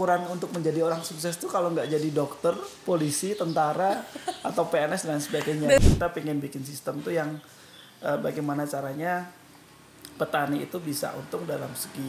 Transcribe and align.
ukuran 0.00 0.24
untuk 0.32 0.48
menjadi 0.56 0.80
orang 0.80 1.04
sukses 1.04 1.36
tuh 1.36 1.52
kalau 1.52 1.68
nggak 1.76 1.92
jadi 1.92 2.08
dokter, 2.08 2.56
polisi, 2.88 3.36
tentara 3.36 4.00
atau 4.48 4.64
PNS 4.64 5.04
dan 5.04 5.20
sebagainya. 5.20 5.76
Kita 5.76 6.08
pengen 6.08 6.40
bikin 6.40 6.64
sistem 6.64 7.04
tuh 7.04 7.12
yang 7.12 7.36
uh, 8.00 8.16
bagaimana 8.16 8.64
caranya 8.64 9.28
petani 10.16 10.64
itu 10.64 10.80
bisa 10.80 11.12
untung 11.12 11.44
dalam 11.44 11.68
segi 11.76 12.08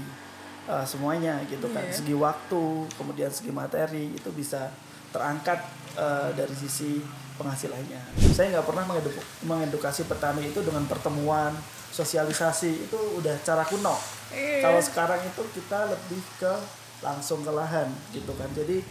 uh, 0.72 0.88
semuanya 0.88 1.44
gitu 1.52 1.68
kan, 1.76 1.84
Iya. 1.84 1.92
segi 1.92 2.16
waktu, 2.16 2.64
kemudian 2.96 3.28
segi 3.28 3.52
materi 3.52 4.16
itu 4.16 4.32
bisa 4.32 4.72
terangkat 5.12 5.60
uh, 6.00 6.32
dari 6.32 6.56
sisi 6.56 7.04
penghasilannya. 7.36 8.00
Saya 8.32 8.56
nggak 8.56 8.72
pernah 8.72 8.88
mengedu- 8.88 9.28
mengedukasi 9.44 10.08
petani 10.08 10.48
itu 10.48 10.64
dengan 10.64 10.88
pertemuan, 10.88 11.52
sosialisasi 11.92 12.88
itu 12.88 12.96
udah 13.20 13.36
cara 13.44 13.68
kuno. 13.68 14.00
Iya. 14.32 14.64
Kalau 14.64 14.80
sekarang 14.80 15.20
itu 15.28 15.44
kita 15.60 15.92
lebih 15.92 16.24
ke 16.40 16.80
langsung 17.02 17.44
ke 17.44 17.52
lahan 17.52 17.90
gitu 18.16 18.32
kan. 18.38 18.50
Jadi 18.56 18.82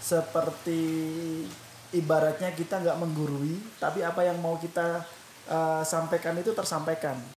seperti 0.00 0.80
ibaratnya 1.96 2.52
kita 2.52 2.80
nggak 2.80 3.00
menggurui, 3.00 3.58
tapi 3.80 4.04
apa 4.04 4.22
yang 4.24 4.38
mau 4.38 4.60
kita 4.60 5.02
uh, 5.48 5.82
sampaikan 5.82 6.36
itu 6.38 6.52
tersampaikan. 6.52 7.33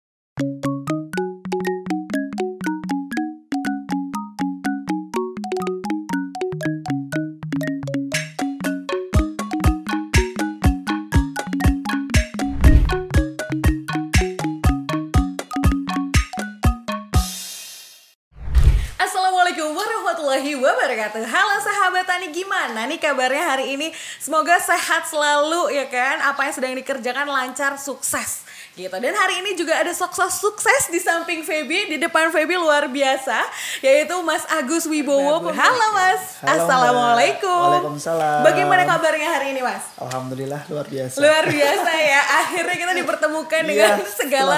Kabarnya 23.17 23.57
hari 23.57 23.73
ini 23.73 23.89
Semoga 24.21 24.62
sehat 24.62 25.10
selalu 25.10 25.73
ya 25.73 25.90
kan 25.90 26.21
Apa 26.21 26.46
yang 26.46 26.54
sedang 26.54 26.77
dikerjakan 26.77 27.26
lancar 27.26 27.74
sukses 27.82 28.46
gitu 28.77 28.93
Dan 28.93 29.09
hari 29.09 29.41
ini 29.41 29.57
juga 29.57 29.74
ada 29.74 29.90
sosok 29.90 30.29
sukses 30.29 30.93
di 30.93 31.01
samping 31.01 31.41
Feby 31.41 31.90
Di 31.90 31.98
depan 31.98 32.29
Feby 32.29 32.62
luar 32.62 32.85
biasa 32.85 33.41
Yaitu 33.82 34.13
Mas 34.21 34.46
Agus 34.54 34.85
Wibowo 34.85 35.49
Halo 35.49 35.87
Mas 35.98 36.37
Halo. 36.46 36.62
Assalamualaikum 36.62 37.49
Waalaikumsalam. 37.49 38.46
Bagaimana 38.46 38.85
kabarnya 38.85 39.29
hari 39.34 39.57
ini 39.57 39.65
Mas? 39.65 39.90
Alhamdulillah 39.98 40.62
luar 40.70 40.85
biasa. 40.85 41.18
Luar 41.18 41.43
biasa 41.49 41.91
ya, 41.98 42.21
akhirnya 42.46 42.76
kita 42.77 42.93
dipertemukan 42.93 43.62
Iya, 43.65 43.98
dengan 43.98 43.98
segala 44.05 44.57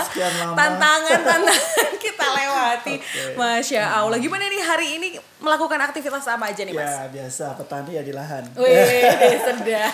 tantangan-tantangan 0.51 1.91
kita 2.03 2.25
lewati. 2.35 2.95
Oke. 2.99 3.39
Masya 3.39 3.83
Allah, 4.03 4.17
gimana 4.19 4.44
nih 4.51 4.59
hari 4.59 4.88
ini 4.99 5.07
melakukan 5.39 5.79
aktivitas 5.79 6.27
apa 6.27 6.51
aja 6.51 6.61
nih 6.61 6.73
Mas? 6.73 6.83
Ya 6.83 7.07
biasa 7.09 7.55
petani 7.55 7.95
ya 7.95 8.03
di 8.03 8.11
lahan. 8.11 8.43
Wih, 8.53 8.75
sedap. 9.47 9.91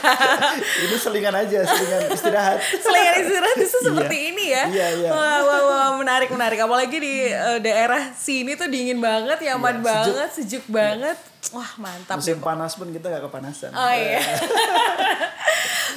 Ini 0.57 0.95
selingan 0.97 1.35
aja, 1.35 1.59
selingan 1.63 2.01
istirahat. 2.09 2.57
Selingan 2.59 3.15
istirahat 3.21 3.55
itu 3.55 3.69
Iya. 3.69 3.85
seperti 3.85 4.17
ini 4.25 4.45
ya. 4.49 4.63
Iya, 4.65 4.87
iya. 4.97 5.09
Wah, 5.09 5.39
wah, 5.39 5.61
wah, 5.63 5.89
menarik, 5.95 6.27
menarik. 6.27 6.57
Apalagi 6.57 6.97
di 6.97 7.13
eh, 7.25 7.59
daerah 7.59 8.09
sini 8.11 8.53
tuh 8.53 8.65
dingin 8.65 8.97
banget, 8.97 9.37
nyaman 9.43 9.75
Iya, 9.75 9.85
sejuk. 9.85 9.85
banget, 9.85 10.29
sejuk 10.33 10.65
banget. 10.67 11.17
Wah, 11.53 11.71
mantap 11.77 12.17
Musim 12.17 12.37
deh. 12.37 12.41
panas 12.41 12.73
pun 12.73 12.89
kita 12.89 13.05
gak 13.07 13.23
kepanasan. 13.23 13.69
Oh 13.69 13.93
iya. 13.93 14.17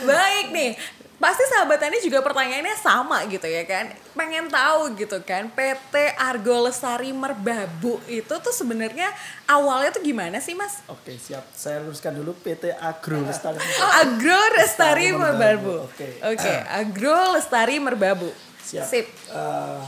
Baik 0.04 0.46
nih. 0.50 0.70
Pasti 1.19 1.42
sahabat 1.50 1.83
Tani 1.83 1.98
juga 1.98 2.22
pertanyaannya 2.22 2.78
sama 2.78 3.27
gitu 3.27 3.42
ya 3.42 3.66
kan. 3.66 3.91
Pengen 4.14 4.47
tahu 4.47 4.94
gitu 4.94 5.19
kan 5.20 5.50
PT 5.50 6.14
Argo 6.14 6.62
Lestari 6.62 7.10
Merbabu 7.10 7.98
itu 8.06 8.30
tuh 8.30 8.55
sebenarnya 8.55 9.10
awalnya 9.44 9.91
tuh 9.91 9.98
gimana 10.00 10.38
sih 10.38 10.55
Mas? 10.55 10.78
Oke 10.86 11.19
siap. 11.19 11.42
Saya 11.50 11.83
luruskan 11.83 12.14
dulu 12.14 12.38
PT 12.38 12.70
Agro 12.72 13.19
Lestari. 13.20 13.58
Oh, 13.58 13.92
Agro 13.98 14.38
Lestari 14.55 15.10
Merbabu. 15.10 15.91
Oke. 15.91 16.22
Oke, 16.22 16.52
Agro 16.64 17.34
Lestari 17.34 17.82
Merbabu. 17.82 18.30
Siap. 18.62 18.87
Sip. 18.87 19.10
Eh, 19.28 19.81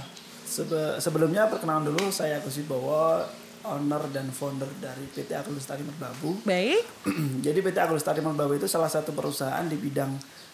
sebe- 0.43 0.99
sebelumnya 0.99 1.47
perkenalan 1.47 1.87
dulu 1.87 2.11
saya 2.11 2.43
Agus 2.43 2.59
Wibowo, 2.59 3.23
owner 3.63 4.03
dan 4.11 4.35
founder 4.35 4.67
dari 4.83 5.07
PT 5.07 5.31
Agro 5.31 5.55
Lestari 5.55 5.87
Merbabu. 5.87 6.43
Baik. 6.43 6.83
Jadi 7.47 7.59
PT 7.61 7.77
Agro 7.79 7.95
Lestari 7.95 8.19
Merbabu 8.19 8.59
itu 8.59 8.67
salah 8.67 8.91
satu 8.91 9.15
perusahaan 9.15 9.63
di 9.63 9.79
bidang 9.79 10.11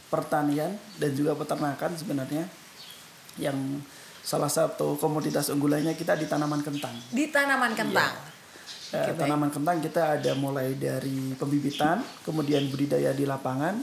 pertanian 0.07 0.75
dan 0.97 1.11
juga 1.13 1.35
peternakan 1.35 1.93
sebenarnya 1.99 2.47
yang 3.37 3.83
salah 4.27 4.51
satu 4.51 4.99
komoditas 4.99 5.51
unggulannya 5.55 5.95
kita 5.95 6.19
di 6.19 6.27
tanaman 6.27 6.63
kentang. 6.63 6.95
Di 7.15 7.31
tanaman 7.31 7.73
kentang. 7.79 8.13
Eh, 8.91 9.03
Oke, 9.03 9.13
baik. 9.15 9.19
tanaman 9.23 9.51
kentang 9.51 9.77
kita 9.83 10.03
ada 10.19 10.33
mulai 10.39 10.75
dari 10.79 11.35
pembibitan, 11.35 12.03
kemudian 12.23 12.67
budidaya 12.71 13.11
di 13.15 13.27
lapangan, 13.27 13.83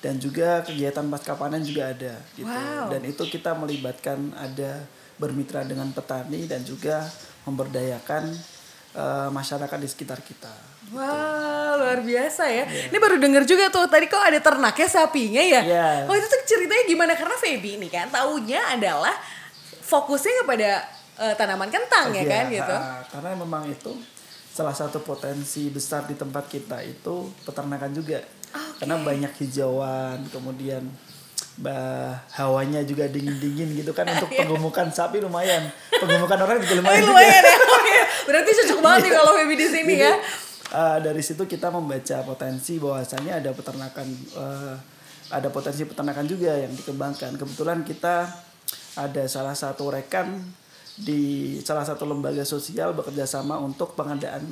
dan 0.00 0.16
juga 0.16 0.64
kegiatan 0.64 1.04
pasca 1.08 1.36
panen 1.36 1.64
juga 1.64 1.92
ada. 1.92 2.16
Gitu. 2.36 2.48
Wow. 2.48 2.88
Dan 2.92 3.04
itu 3.04 3.24
kita 3.28 3.52
melibatkan 3.56 4.32
ada 4.36 4.84
bermitra 5.20 5.64
dengan 5.64 5.92
petani 5.92 6.48
dan 6.48 6.64
juga 6.64 7.04
memberdayakan 7.44 8.32
eh, 8.96 9.28
masyarakat 9.32 9.78
di 9.80 9.88
sekitar 9.88 10.20
kita. 10.24 10.69
Wah, 10.90 11.76
luar 11.76 12.00
biasa 12.00 12.48
ya. 12.48 12.64
Ini 12.88 12.96
baru 12.96 13.20
denger 13.20 13.44
juga 13.44 13.68
tuh, 13.68 13.84
tadi 13.86 14.08
kok 14.08 14.16
ada 14.18 14.40
ternaknya 14.40 14.88
sapinya 14.88 15.38
ya? 15.38 15.60
Iya. 15.60 15.88
Oh 16.08 16.14
itu 16.14 16.24
tuh 16.24 16.40
ceritanya 16.42 16.84
gimana? 16.84 17.12
Karena 17.14 17.36
Feby 17.36 17.76
ini 17.76 17.86
kan 17.86 18.08
taunya 18.08 18.64
adalah 18.66 19.12
fokusnya 19.80 20.42
kepada 20.42 20.80
eh, 21.20 21.34
tanaman 21.36 21.68
kentang 21.68 22.10
ya 22.10 22.24
Iya, 22.24 22.26
kan 22.26 22.44
gitu. 22.48 22.74
ah, 22.74 23.00
karena 23.06 23.30
memang 23.36 23.62
itu 23.66 23.92
salah 24.50 24.72
satu 24.72 24.98
potensi 25.00 25.68
besar 25.68 26.04
di 26.04 26.16
tempat 26.16 26.48
kita 26.48 26.80
itu 26.80 27.28
peternakan 27.44 27.92
juga. 27.92 28.18
Karena 28.80 28.98
banyak 28.98 29.30
hijauan, 29.36 30.26
kemudian 30.26 30.82
bah 31.54 32.24
hawanya 32.34 32.80
juga 32.82 33.04
dingin-dingin 33.04 33.76
gitu 33.76 33.92
kan 33.92 34.08
untuk 34.08 34.32
penggemukan 34.38 34.88
sapi 34.88 35.20
lumayan. 35.20 35.68
Penggemukan 35.92 36.38
orang 36.40 36.56
juga 36.58 36.72
Oh, 36.72 36.78
lumayan. 36.80 36.98
juga. 36.98 37.10
lumayan 37.14 37.42
ya. 37.44 37.56
Oh, 37.70 37.80
iya. 37.84 38.02
Berarti 38.26 38.50
cocok 38.56 38.78
banget 38.80 39.00
nih 39.04 39.12
kalau 39.12 39.32
Feby 39.36 39.54
di 39.54 39.68
sini 39.68 39.94
ya. 40.00 40.14
Eh, 40.70 40.98
dari 41.02 41.22
situ 41.22 41.44
kita 41.44 41.68
membaca 41.74 42.22
potensi 42.22 42.78
bahwasanya 42.78 43.42
ada 43.42 43.50
peternakan 43.50 44.06
eh, 44.14 44.74
ada 45.30 45.48
potensi 45.50 45.86
peternakan 45.86 46.26
juga 46.26 46.58
yang 46.58 46.74
dikembangkan. 46.74 47.38
Kebetulan 47.38 47.86
kita 47.86 48.26
ada 48.98 49.22
salah 49.30 49.54
satu 49.54 49.90
rekan 49.94 50.42
di 50.98 51.56
salah 51.62 51.86
satu 51.86 52.04
lembaga 52.04 52.42
sosial 52.42 52.92
bekerja 52.92 53.24
sama 53.24 53.56
untuk 53.62 53.94
pengadaan 53.94 54.42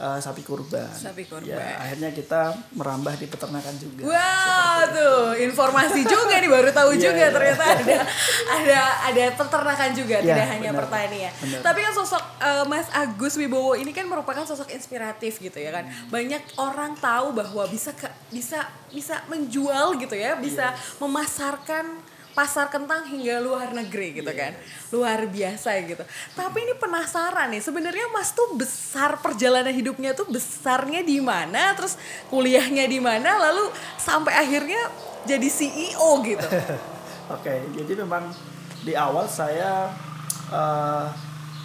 eh, 0.00 0.18
sapi 0.18 0.40
kurban. 0.40 0.88
Sapi 0.88 1.28
kurban. 1.28 1.52
Ya, 1.52 1.76
akhirnya 1.76 2.10
kita 2.10 2.56
merambah 2.72 3.14
di 3.20 3.26
peternakan 3.28 3.74
juga. 3.76 4.02
Wah 4.08 4.82
tuh 4.88 5.36
informasi 5.36 6.00
juga 6.08 6.40
nih 6.40 6.48
baru 6.48 6.72
tahu 6.72 6.90
Iya, 6.96 7.02
juga 7.04 7.24
iya. 7.28 7.34
ternyata 7.36 7.64
ada 7.68 7.98
ada 8.48 8.80
ada 9.12 9.24
peternakan 9.36 9.90
juga 9.92 10.16
Iya, 10.18 10.24
tidak 10.24 10.46
hanya 10.56 10.70
pertanian. 10.72 11.32
Benar. 11.36 11.60
Tapi 11.60 11.78
kan 11.84 11.92
sosok 11.92 12.22
eh, 12.40 12.64
Mas 12.64 12.88
Agus 12.90 13.34
Wibowo 13.36 13.76
ini 13.76 13.92
kan 13.92 14.08
merupakan 14.08 14.42
sosok 14.48 14.72
inspiratif 14.72 15.36
gitu 15.36 15.58
ya 15.60 15.70
kan. 15.70 15.84
Banyak 16.08 16.56
orang 16.56 16.96
tahu 16.96 17.36
bahwa 17.36 17.68
bisa 17.68 17.92
ke, 17.92 18.08
bisa 18.32 18.64
bisa 18.88 19.20
menjual 19.28 20.00
gitu 20.00 20.16
ya, 20.16 20.34
bisa 20.40 20.72
memasarkan 20.98 22.09
pasar 22.30 22.70
kentang 22.70 23.02
hingga 23.06 23.42
luar 23.42 23.74
negeri 23.74 24.22
gitu 24.22 24.30
kan. 24.30 24.54
Luar 24.94 25.26
biasa 25.26 25.74
gitu. 25.82 26.02
Tapi 26.34 26.58
ini 26.62 26.74
penasaran 26.78 27.50
nih, 27.50 27.62
sebenarnya 27.62 28.06
Mas 28.14 28.30
tuh 28.32 28.54
besar 28.54 29.18
perjalanan 29.18 29.74
hidupnya 29.74 30.14
tuh 30.14 30.26
besarnya 30.30 31.02
di 31.02 31.18
mana, 31.18 31.74
terus 31.74 31.98
kuliahnya 32.30 32.86
di 32.86 32.98
mana, 33.02 33.38
lalu 33.50 33.70
sampai 33.98 34.34
akhirnya 34.38 34.90
jadi 35.26 35.48
CEO 35.50 36.10
gitu. 36.24 36.46
Oke, 37.34 37.54
jadi 37.74 37.92
memang 38.02 38.30
di 38.82 38.96
awal 38.96 39.28
saya 39.30 39.92
eh, 40.50 41.06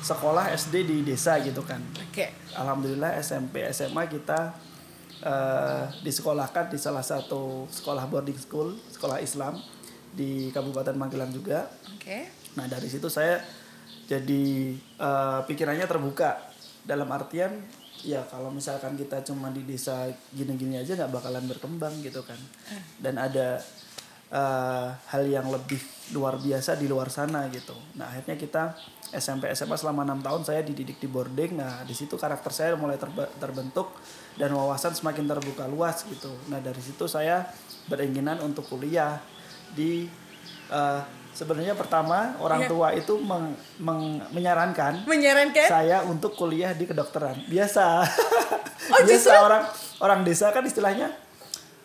sekolah 0.06 0.54
SD 0.54 0.76
di 0.86 0.98
desa 1.02 1.42
gitu 1.42 1.66
kan. 1.66 1.82
Oke. 2.10 2.46
Alhamdulillah 2.54 3.18
SMP 3.22 3.66
SMA 3.74 4.06
kita 4.06 4.54
eh, 5.26 5.84
disekolahkan 6.06 6.74
di 6.74 6.78
salah 6.78 7.02
satu 7.02 7.66
sekolah 7.70 8.06
boarding 8.06 8.38
school, 8.38 8.78
sekolah 8.94 9.22
Islam 9.22 9.75
di 10.16 10.50
Kabupaten 10.50 10.96
Magelang 10.96 11.30
juga. 11.30 11.68
Oke. 11.92 12.32
Nah 12.56 12.66
dari 12.72 12.88
situ 12.88 13.12
saya 13.12 13.44
jadi 14.08 14.74
eh, 14.80 15.40
pikirannya 15.46 15.86
terbuka 15.86 16.40
dalam 16.88 17.12
artian 17.12 17.52
ya 18.06 18.22
kalau 18.30 18.54
misalkan 18.54 18.94
kita 18.96 19.26
cuma 19.26 19.50
di 19.50 19.66
desa 19.66 20.06
gini-gini 20.30 20.78
aja 20.78 20.94
nggak 20.96 21.12
bakalan 21.12 21.46
berkembang 21.46 21.94
gitu 22.00 22.24
kan. 22.24 22.40
Dan 22.98 23.20
ada 23.20 23.60
eh, 24.32 24.88
hal 25.12 25.24
yang 25.28 25.52
lebih 25.52 25.78
luar 26.16 26.40
biasa 26.40 26.80
di 26.80 26.88
luar 26.88 27.12
sana 27.12 27.52
gitu. 27.52 27.76
Nah 28.00 28.08
akhirnya 28.08 28.40
kita 28.40 28.64
SMP 29.16 29.48
SMA 29.54 29.80
selama 29.80 30.04
enam 30.06 30.22
tahun 30.24 30.48
saya 30.48 30.62
dididik 30.64 31.02
di 31.02 31.08
boarding. 31.12 31.60
Nah 31.60 31.84
di 31.84 31.92
situ 31.98 32.16
karakter 32.16 32.56
saya 32.56 32.72
mulai 32.80 32.96
terbe- 32.96 33.32
terbentuk 33.42 33.92
dan 34.40 34.54
wawasan 34.54 34.96
semakin 34.96 35.28
terbuka 35.28 35.66
luas 35.66 36.08
gitu. 36.08 36.30
Nah 36.48 36.62
dari 36.62 36.80
situ 36.80 37.10
saya 37.10 37.48
beringinan 37.90 38.42
untuk 38.42 38.70
kuliah 38.70 39.18
di 39.72 40.06
eh, 40.68 41.02
sebenarnya 41.32 41.74
pertama 41.74 42.38
orang 42.38 42.62
Iya. 42.62 42.70
tua 42.70 42.88
itu 42.92 43.14
meng- 43.18 43.54
meng- 43.78 44.24
menyarankan 44.30 45.04
Menyarankan? 45.04 45.68
saya 45.68 46.02
untuk 46.04 46.34
kuliah 46.34 46.72
di 46.72 46.84
kedokteran 46.84 47.44
biasa 47.44 48.06
Oh, 48.88 49.00
biasa 49.02 49.06
justru- 49.06 49.36
orang 49.36 49.64
orang 50.00 50.20
desa 50.22 50.50
kan 50.50 50.62
istilahnya 50.62 51.12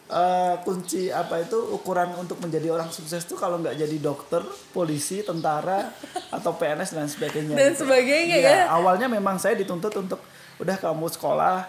eh, 0.07 0.55
kunci 0.61 1.09
apa 1.09 1.39
itu 1.41 1.55
ukuran 1.73 2.15
untuk 2.17 2.39
menjadi 2.39 2.69
orang 2.69 2.89
sukses 2.89 3.23
tuh 3.25 3.37
kalau 3.37 3.59
nggak 3.59 3.75
jadi 3.77 3.97
dokter, 3.97 4.43
polisi, 4.69 5.21
tentara 5.21 5.87
atau 6.37 6.51
PNS 6.53 6.91
dan 6.93 7.07
sebagainya. 7.07 7.55
Dan 7.55 7.71
gitu. 7.71 7.87
sebagainya 7.87 8.37
Iya, 8.37 8.51
ya. 8.51 8.63
Awalnya 8.71 9.07
memang 9.07 9.37
saya 9.37 9.55
dituntut 9.55 9.95
untuk 9.95 10.19
udah 10.59 10.77
kamu 10.77 11.07
sekolah 11.09 11.67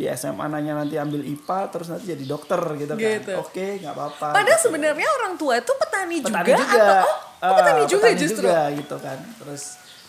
di 0.00 0.08
SMA 0.08 0.48
nanya 0.48 0.80
nanti 0.80 0.96
ambil 0.96 1.20
IPA 1.20 1.58
terus 1.68 1.92
nanti 1.92 2.16
jadi 2.16 2.24
dokter 2.24 2.60
gitu 2.80 2.96
kan. 2.96 3.20
Gitu. 3.20 3.32
Oke, 3.36 3.66
nggak 3.84 3.92
apa-apa. 3.92 4.28
Padahal 4.32 4.56
gitu. 4.56 4.64
sebenarnya 4.72 5.08
orang 5.20 5.32
tua 5.36 5.60
itu 5.60 5.72
petani, 5.76 6.16
petani 6.24 6.48
juga, 6.48 6.64
juga, 6.64 6.80
atau 6.80 7.04
oh, 7.04 7.18
Ah, 7.40 7.56
petani 7.56 7.82
juga 7.88 8.04
petani 8.04 8.20
justru. 8.20 8.44
juga 8.44 8.60
gitu 8.76 8.96
kan 9.00 9.18
terus 9.40 9.62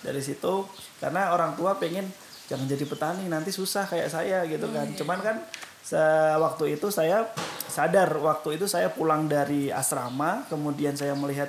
dari 0.04 0.20
situ 0.20 0.54
karena 1.00 1.32
orang 1.32 1.56
tua 1.56 1.80
pengen 1.80 2.04
jangan 2.52 2.68
jadi 2.68 2.84
petani 2.84 3.24
nanti 3.32 3.56
susah 3.56 3.88
kayak 3.88 4.12
saya 4.12 4.44
gitu 4.52 4.68
kan 4.68 4.84
iya. 4.92 4.98
cuman 5.00 5.20
kan 5.24 5.36
sewaktu 5.80 6.76
itu 6.76 6.92
saya 6.92 7.32
sadar 7.72 8.12
waktu 8.20 8.60
itu 8.60 8.68
saya 8.68 8.92
pulang 8.92 9.32
dari 9.32 9.72
asrama 9.72 10.44
kemudian 10.52 11.00
saya 11.00 11.16
melihat 11.16 11.48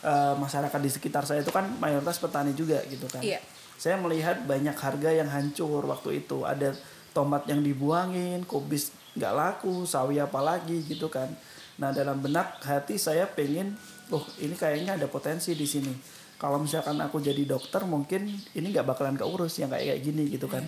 eh, 0.00 0.34
masyarakat 0.40 0.80
di 0.80 0.88
sekitar 0.88 1.28
saya 1.28 1.44
itu 1.44 1.52
kan 1.52 1.68
mayoritas 1.76 2.16
petani 2.16 2.56
juga 2.56 2.80
gitu 2.88 3.04
kan 3.04 3.20
Iya. 3.20 3.44
saya 3.76 4.00
melihat 4.00 4.40
banyak 4.48 4.72
harga 4.72 5.10
yang 5.12 5.28
hancur 5.28 5.84
waktu 5.84 6.24
itu 6.24 6.48
ada 6.48 6.72
tomat 7.10 7.46
yang 7.50 7.60
dibuangin 7.60 8.46
kubis 8.46 8.94
nggak 9.18 9.34
laku 9.34 9.84
sawi 9.86 10.22
apalagi 10.22 10.86
gitu 10.86 11.10
kan. 11.10 11.28
Nah 11.80 11.90
dalam 11.90 12.22
benak 12.22 12.62
hati 12.62 13.00
saya 13.00 13.26
pengen 13.26 13.74
oh 14.12 14.22
ini 14.38 14.54
kayaknya 14.54 14.98
ada 14.98 15.06
potensi 15.10 15.54
di 15.54 15.66
sini. 15.66 15.92
Kalau 16.40 16.56
misalkan 16.56 16.96
aku 17.02 17.20
jadi 17.20 17.44
dokter 17.44 17.84
mungkin 17.84 18.32
ini 18.56 18.66
nggak 18.72 18.86
bakalan 18.86 19.16
keurus 19.18 19.60
yang 19.60 19.68
kayak 19.68 19.92
kayak 19.92 20.00
gini 20.00 20.24
gitu 20.30 20.46
kan. 20.48 20.64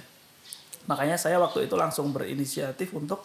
Makanya 0.91 1.17
saya 1.17 1.39
waktu 1.39 1.71
itu 1.71 1.79
langsung 1.79 2.11
berinisiatif 2.11 2.91
untuk 2.93 3.23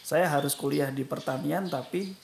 saya 0.00 0.30
harus 0.30 0.56
kuliah 0.56 0.88
di 0.88 1.04
pertanian 1.04 1.68
tapi 1.68 2.14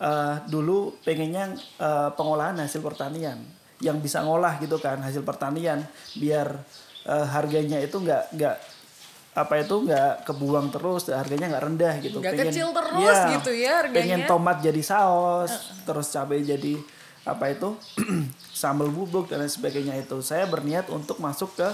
eh, 0.00 0.36
dulu 0.48 0.98
pengennya 1.04 1.54
eh, 1.78 2.10
pengolahan 2.16 2.58
hasil 2.58 2.80
pertanian 2.82 3.38
yang 3.80 3.96
bisa 4.00 4.20
ngolah 4.20 4.60
gitu 4.60 4.76
kan 4.76 5.00
hasil 5.00 5.24
pertanian 5.24 5.84
biar 6.16 6.60
eh, 7.06 7.26
harganya 7.32 7.80
itu 7.80 7.96
nggak 7.96 8.34
nggak 8.36 8.56
apa 9.40 9.54
itu 9.58 9.76
nggak 9.80 10.12
kebuang 10.22 10.68
terus 10.68 11.08
harganya 11.08 11.46
nggak 11.48 11.64
rendah 11.64 11.94
gitu 11.98 12.16
Nggak 12.18 12.34
Pengen- 12.34 12.48
kecil 12.48 12.66
terus 12.70 13.00
Iya, 13.00 13.20
gitu 13.34 13.50
ya 13.52 13.72
harganya. 13.78 13.98
pengen 13.98 14.20
tomat 14.24 14.56
jadi 14.58 14.82
saus 14.82 15.52
terus 15.82 16.06
cabai 16.08 16.40
jadi 16.42 16.74
apa 17.22 17.44
itu 17.48 17.68
sambal 18.52 18.88
bubuk 18.88 19.26
dan 19.26 19.38
lain 19.38 19.48
sebagainya 19.48 19.96
itu 19.96 20.20
saya 20.20 20.44
berniat 20.44 20.88
untuk 20.88 21.16
masuk 21.18 21.52
ke 21.54 21.68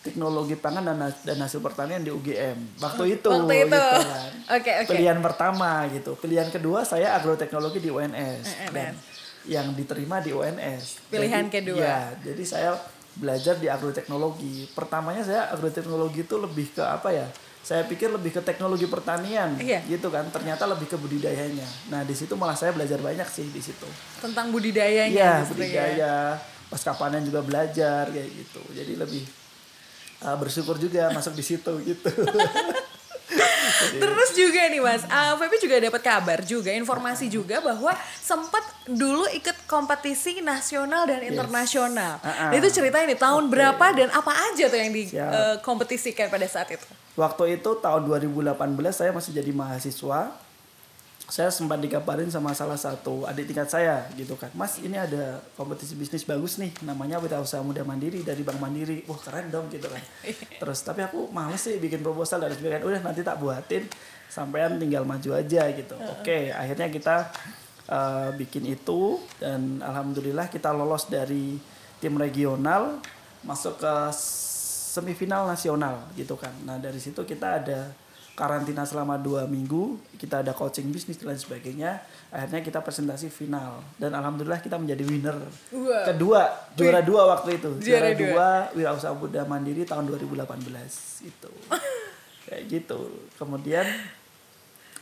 teknologi 0.00 0.54
pangan 0.54 0.80
dan, 0.82 0.96
dan 1.18 1.38
hasil 1.38 1.58
pertanian 1.58 2.00
di 2.00 2.08
UGM 2.08 2.56
waktu 2.78 3.14
itu 3.14 3.28
Waktu 3.28 3.54
itu. 3.58 3.68
gitu 3.68 3.80
kan. 4.02 4.32
Oke, 4.50 4.72
oke. 4.78 4.88
pilihan 4.90 5.18
pertama 5.20 5.68
gitu 5.88 6.12
pilihan 6.14 6.48
kedua 6.48 6.82
saya 6.82 7.12
agroteknologi 7.14 7.78
di 7.78 7.88
UNS 7.88 8.44
Eh, 8.46 8.56
eh, 8.62 8.70
dan 8.70 8.92
yang 9.42 9.72
diterima 9.72 10.18
di 10.18 10.30
UNS 10.30 11.04
Pilihan 11.06 11.44
Jadi- 11.44 11.52
kedua. 11.54 11.80
ya 11.80 12.00
jadi 12.22 12.42
saya 12.42 12.70
belajar 13.16 13.58
di 13.58 13.66
agroteknologi. 13.66 14.68
Pertamanya 14.70 15.22
saya 15.24 15.50
agroteknologi 15.50 16.22
itu 16.22 16.36
lebih 16.38 16.70
ke 16.74 16.82
apa 16.82 17.10
ya? 17.10 17.26
Saya 17.60 17.84
pikir 17.84 18.08
lebih 18.08 18.32
ke 18.32 18.40
teknologi 18.40 18.88
pertanian 18.88 19.52
Iya. 19.60 19.84
gitu 19.84 20.08
kan. 20.08 20.24
Ternyata 20.28 20.64
lebih 20.64 20.88
ke 20.88 20.96
budidayanya. 20.96 21.66
Nah 21.92 22.06
di 22.06 22.14
situ 22.16 22.32
malah 22.34 22.56
saya 22.56 22.72
belajar 22.72 22.96
banyak 22.98 23.28
sih 23.28 23.46
di 23.48 23.60
situ. 23.60 23.84
Tentang 24.20 24.48
budidayanya. 24.48 25.12
Iya 25.12 25.32
ya. 25.40 25.48
budidaya. 25.48 26.14
Pasca 26.70 26.94
panen 26.94 27.26
juga 27.26 27.42
belajar 27.42 28.08
kayak 28.08 28.30
gitu. 28.30 28.62
Jadi 28.72 28.92
lebih 28.96 29.22
uh, 30.24 30.36
bersyukur 30.36 30.76
juga 30.76 31.10
masuk 31.10 31.34
di 31.36 31.44
situ 31.44 31.72
gitu 31.82 32.08
Terus 34.02 34.30
juga 34.36 34.60
nih 34.68 34.80
mas, 34.82 35.02
uh, 35.06 35.34
Feby 35.40 35.56
juga 35.62 35.76
dapat 35.80 36.02
kabar 36.02 36.38
juga, 36.44 36.70
informasi 36.74 37.26
juga 37.32 37.60
bahwa 37.64 37.92
sempat 38.20 38.62
dulu 38.86 39.24
ikut 39.32 39.66
kompetisi 39.70 40.42
nasional 40.44 41.06
dan 41.08 41.24
internasional. 41.24 42.20
Ah, 42.20 42.28
ah. 42.28 42.48
Nah, 42.52 42.56
itu 42.58 42.68
ceritain 42.70 43.08
nih 43.08 43.18
tahun 43.18 43.48
berapa 43.48 43.86
dan 43.96 44.08
apa 44.12 44.32
aja 44.52 44.68
tuh 44.68 44.78
yang 44.78 44.92
dikompetisikan 44.92 46.28
pada 46.28 46.46
saat 46.48 46.70
itu? 46.74 46.86
waktu 47.18 47.60
itu 47.60 47.70
tahun 47.84 48.08
2018 48.08 48.56
saya 48.96 49.10
masih 49.12 49.36
jadi 49.36 49.52
mahasiswa 49.52 50.32
saya 51.30 51.46
sempat 51.54 51.78
dikabarin 51.78 52.26
sama 52.26 52.50
salah 52.50 52.74
satu 52.74 53.22
adik 53.22 53.46
tingkat 53.46 53.70
saya 53.70 54.02
gitu 54.18 54.34
kan. 54.34 54.50
Mas 54.50 54.82
ini 54.82 54.98
ada 54.98 55.38
kompetisi 55.54 55.94
bisnis 55.94 56.26
bagus 56.26 56.58
nih 56.58 56.74
namanya 56.82 57.22
Wirausaha 57.22 57.62
Muda 57.62 57.86
Mandiri 57.86 58.26
dari 58.26 58.42
Bank 58.42 58.58
Mandiri. 58.58 59.06
Wah 59.06 59.14
keren 59.14 59.46
dong 59.46 59.70
gitu 59.70 59.86
kan. 59.86 60.02
Terus 60.60 60.78
tapi 60.82 61.06
aku 61.06 61.30
males 61.30 61.62
sih 61.62 61.78
bikin 61.78 62.02
proposal 62.02 62.42
dan 62.42 62.50
sebagainya. 62.50 62.82
Udah 62.82 63.00
nanti 63.06 63.22
tak 63.22 63.38
buatin 63.38 63.86
sampean 64.26 64.82
tinggal 64.82 65.06
maju 65.06 65.30
aja 65.38 65.70
gitu. 65.70 65.94
Oke 66.18 66.50
akhirnya 66.50 66.90
kita 66.90 67.16
eh, 67.86 68.28
bikin 68.34 68.66
itu 68.66 69.22
dan 69.38 69.78
alhamdulillah 69.86 70.50
kita 70.50 70.74
lolos 70.74 71.06
dari 71.06 71.62
tim 72.02 72.18
regional 72.18 72.98
masuk 73.46 73.78
ke 73.78 73.94
semifinal 74.90 75.46
nasional 75.46 76.10
gitu 76.18 76.34
kan. 76.34 76.50
Nah 76.66 76.82
dari 76.82 76.98
situ 76.98 77.22
kita 77.22 77.62
ada 77.62 77.94
karantina 78.40 78.82
selama 78.82 79.14
dua 79.14 79.44
minggu 79.44 79.82
kita 80.16 80.40
ada 80.40 80.50
coaching 80.50 80.88
bisnis 80.88 81.14
dan 81.14 81.28
lain 81.28 81.36
sebagainya 81.38 82.00
akhirnya 82.26 82.60
kita 82.62 82.80
presentasi 82.80 83.28
final 83.28 83.84
dan 83.94 84.10
alhamdulillah 84.10 84.56
kita 84.58 84.74
menjadi 84.74 85.04
winner 85.04 85.36
Wow. 85.70 86.08
kedua 86.08 86.40
juara 86.72 87.00
dua 87.00 87.22
waktu 87.30 87.50
itu 87.54 87.68
Juara 87.78 88.08
juara, 88.08 88.16
dua. 88.16 88.24
dua 88.24 88.48
wirausaha 88.74 89.12
muda 89.12 89.44
mandiri 89.44 89.84
tahun 89.84 90.08
2018 90.08 90.40
itu 91.22 91.50
kayak 92.46 92.62
gitu 92.66 93.00
kemudian 93.36 93.84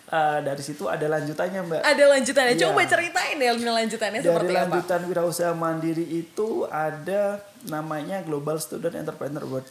eh, 0.08 0.38
dari 0.40 0.58
situ 0.60 0.84
ada 0.84 1.06
lanjutannya 1.08 1.60
mbak 1.62 1.80
Ada 1.80 2.04
lanjutannya, 2.10 2.54
Iya. 2.54 2.62
coba 2.64 2.80
ceritain 2.84 3.36
deh 3.36 3.48
lanjutannya 3.54 4.18
dari 4.18 4.26
seperti 4.26 4.52
apa? 4.52 4.60
lanjutan 4.66 5.00
wirausaha 5.04 5.52
mandiri 5.54 6.04
itu 6.04 6.48
ada 6.66 7.38
namanya 7.64 8.18
Global 8.20 8.58
Student 8.58 8.98
Entrepreneur 8.98 9.42
Award 9.42 9.66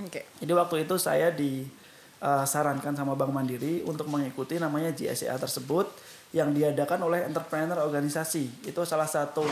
Oke. 0.00 0.26
jadi 0.36 0.52
waktu 0.52 0.82
itu 0.82 0.94
saya 0.96 1.30
disarankan 2.22 2.94
sama 2.94 3.18
Bank 3.18 3.34
Mandiri 3.34 3.82
untuk 3.82 4.06
mengikuti 4.06 4.54
namanya 4.54 4.94
GSA 4.94 5.34
tersebut 5.42 5.90
yang 6.30 6.54
diadakan 6.54 7.02
oleh 7.02 7.26
entrepreneur 7.26 7.82
organisasi. 7.82 8.62
Itu 8.70 8.86
salah 8.86 9.10
satu 9.10 9.42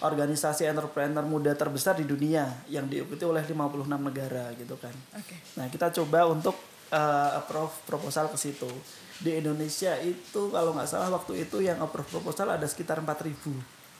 organisasi 0.00 0.64
entrepreneur 0.64 1.26
muda 1.26 1.52
terbesar 1.52 2.00
di 2.00 2.08
dunia 2.08 2.64
yang 2.70 2.88
diikuti 2.88 3.28
oleh 3.28 3.44
56 3.44 3.86
negara 3.92 4.50
gitu 4.56 4.80
kan. 4.80 4.94
Oke. 5.20 5.36
Nah, 5.60 5.68
kita 5.68 5.92
coba 6.00 6.24
untuk 6.32 6.56
uh, 6.96 7.38
approve 7.38 7.74
proposal 7.84 8.32
ke 8.32 8.38
situ. 8.40 8.70
Di 9.18 9.42
Indonesia 9.42 9.98
itu 10.00 10.48
kalau 10.48 10.72
nggak 10.72 10.88
salah 10.88 11.10
waktu 11.10 11.44
itu 11.44 11.60
yang 11.60 11.76
approve 11.82 12.08
proposal 12.08 12.54
ada 12.54 12.64
sekitar 12.64 13.02
4000. 13.02 13.52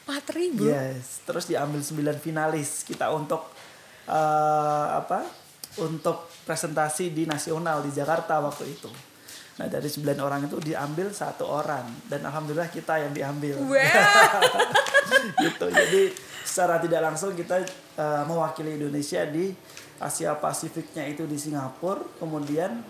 4000. 0.09 0.65
Yes, 0.65 1.21
terus 1.29 1.45
diambil 1.45 1.85
9 1.85 2.25
finalis 2.25 2.81
kita 2.87 3.13
untuk 3.13 3.45
eh, 4.09 4.87
apa? 4.97 5.21
Untuk 5.85 6.25
presentasi 6.49 7.13
di 7.13 7.29
nasional 7.29 7.85
di 7.85 7.93
Jakarta 7.93 8.41
waktu 8.41 8.73
itu. 8.73 8.89
Nah, 9.61 9.67
dari 9.69 9.91
9 9.91 10.17
orang 10.23 10.47
itu 10.49 10.57
diambil 10.63 11.13
satu 11.13 11.45
orang 11.45 11.85
dan 12.09 12.25
alhamdulillah 12.25 12.73
kita 12.73 13.05
yang 13.05 13.13
diambil. 13.13 13.61
Wow. 13.61 13.77
gitu. 15.45 15.67
Jadi 15.69 16.15
secara 16.47 16.81
tidak 16.81 17.05
langsung 17.05 17.37
kita 17.37 17.61
eh, 17.99 18.23
mewakili 18.25 18.81
Indonesia 18.81 19.27
di 19.29 19.53
Asia 19.99 20.39
Pasifiknya 20.39 21.05
itu 21.11 21.27
di 21.27 21.37
Singapura, 21.37 22.01
kemudian 22.23 22.81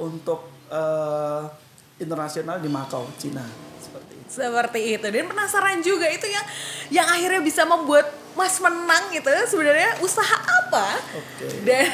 untuk 0.00 0.48
eh, 0.72 1.44
internasional 2.00 2.58
di 2.58 2.72
Macau, 2.72 3.04
Cina. 3.20 3.44
Seperti 3.76 4.12
itu. 4.16 4.28
Seperti 4.32 4.80
itu. 4.96 5.06
Dan 5.12 5.28
penasaran 5.28 5.78
juga 5.84 6.08
itu 6.08 6.24
yang 6.24 6.46
yang 6.88 7.06
akhirnya 7.06 7.44
bisa 7.44 7.68
membuat 7.68 8.08
Mas 8.32 8.56
menang 8.62 9.10
gitu 9.10 9.28
sebenarnya 9.50 9.98
usaha 9.98 10.57
apa? 10.68 11.00
Oke. 11.16 11.48
Dan 11.64 11.88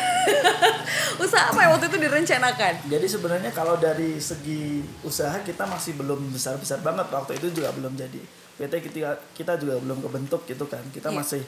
usaha 1.22 1.54
apa 1.54 1.58
yang 1.62 1.70
waktu 1.78 1.86
itu 1.86 1.98
direncanakan? 2.02 2.74
Jadi 2.90 3.06
sebenarnya 3.06 3.50
kalau 3.54 3.78
dari 3.78 4.18
segi 4.18 4.82
usaha 5.06 5.38
kita 5.40 5.64
masih 5.64 5.94
belum 5.94 6.34
besar-besar 6.34 6.82
banget 6.82 7.06
waktu 7.08 7.38
itu 7.38 7.54
juga 7.54 7.70
belum 7.70 7.94
jadi. 7.94 8.18
PT 8.54 8.72
kita 8.90 9.18
kita 9.34 9.52
juga 9.58 9.78
belum 9.78 10.02
kebentuk 10.02 10.42
gitu 10.46 10.66
kan. 10.66 10.82
Kita 10.90 11.10
Iya. 11.10 11.16
masih 11.16 11.42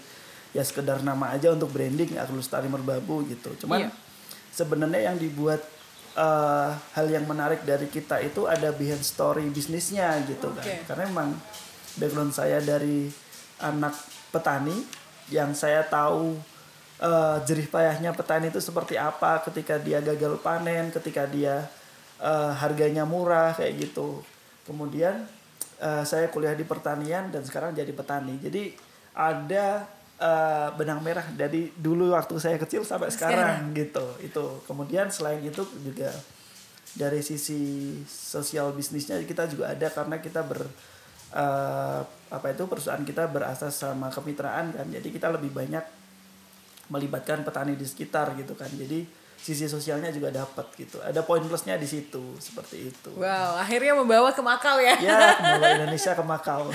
ya 0.54 0.62
sekedar 0.62 1.02
nama 1.02 1.34
aja 1.34 1.52
untuk 1.52 1.70
branding 1.70 2.14
Aku 2.16 2.38
Lestari 2.38 2.70
Merbabu 2.70 3.26
gitu. 3.26 3.50
Cuman 3.66 3.86
Iya. 3.86 3.90
sebenarnya 4.54 5.12
yang 5.12 5.18
dibuat 5.18 5.60
eh, 6.16 6.70
hal 6.96 7.12
yang 7.12 7.28
menarik 7.28 7.60
dari 7.68 7.92
kita 7.92 8.16
itu 8.24 8.48
ada 8.48 8.72
behind 8.72 9.04
story 9.04 9.52
bisnisnya 9.52 10.16
gitu 10.24 10.48
Oke. 10.48 10.64
kan. 10.64 10.80
Karena 10.88 11.02
memang 11.12 11.28
background 12.00 12.32
saya 12.32 12.56
dari 12.64 13.12
anak 13.60 13.92
petani 14.32 14.80
yang 15.28 15.52
saya 15.52 15.84
tahu 15.84 16.36
eh, 17.00 17.36
jerih 17.44 17.68
payahnya 17.68 18.12
petani 18.16 18.48
itu 18.48 18.60
seperti 18.60 18.96
apa 18.96 19.42
ketika 19.44 19.76
dia 19.80 20.00
gagal 20.00 20.40
panen, 20.40 20.92
ketika 20.92 21.28
dia 21.28 21.66
eh, 22.20 22.52
harganya 22.56 23.04
murah 23.04 23.52
kayak 23.56 23.88
gitu. 23.88 24.22
Kemudian 24.64 25.24
eh, 25.80 26.04
saya 26.04 26.28
kuliah 26.32 26.56
di 26.56 26.64
pertanian 26.64 27.28
dan 27.32 27.42
sekarang 27.44 27.76
jadi 27.76 27.92
petani. 27.92 28.40
Jadi 28.40 28.76
ada 29.16 29.86
eh, 30.20 30.68
benang 30.76 31.00
merah 31.04 31.26
dari 31.32 31.72
dulu 31.76 32.12
waktu 32.16 32.36
saya 32.40 32.56
kecil 32.56 32.84
sampai 32.84 33.12
sekarang, 33.12 33.72
gitu. 33.76 34.04
Itu. 34.24 34.64
Kemudian 34.64 35.12
selain 35.12 35.40
itu 35.44 35.64
juga 35.84 36.12
dari 36.96 37.20
sisi 37.20 37.92
sosial 38.08 38.72
bisnisnya 38.72 39.20
kita 39.20 39.44
juga 39.52 39.76
ada 39.76 39.86
karena 39.92 40.16
kita 40.16 40.40
ber 40.40 40.64
eh, 41.36 42.00
apa 42.32 42.46
itu 42.50 42.64
perusahaan 42.64 43.04
kita 43.04 43.28
berasas 43.28 43.76
sama 43.76 44.08
kemitraan 44.08 44.72
kan 44.72 44.86
jadi 44.88 45.04
kita 45.04 45.28
lebih 45.36 45.52
banyak 45.52 45.84
melibatkan 46.88 47.42
petani 47.42 47.74
di 47.74 47.82
sekitar 47.82 48.34
gitu 48.34 48.52
kan 48.52 48.68
jadi 48.68 49.02
sisi 49.36 49.64
sosialnya 49.64 50.08
juga 50.08 50.32
dapat 50.32 50.64
gitu 50.74 50.98
ada 50.98 51.20
poin 51.20 51.38
plusnya 51.40 51.76
di 51.76 51.84
situ 51.84 52.34
seperti 52.36 52.88
itu 52.88 53.10
Wow, 53.14 53.56
akhirnya 53.56 53.92
membawa 53.92 54.30
ke 54.30 54.40
Makau 54.40 54.78
ya. 54.78 54.96
ya 54.96 55.18
membawa 55.36 55.76
Indonesia 55.76 56.12
ke 56.12 56.24
Makau 56.24 56.62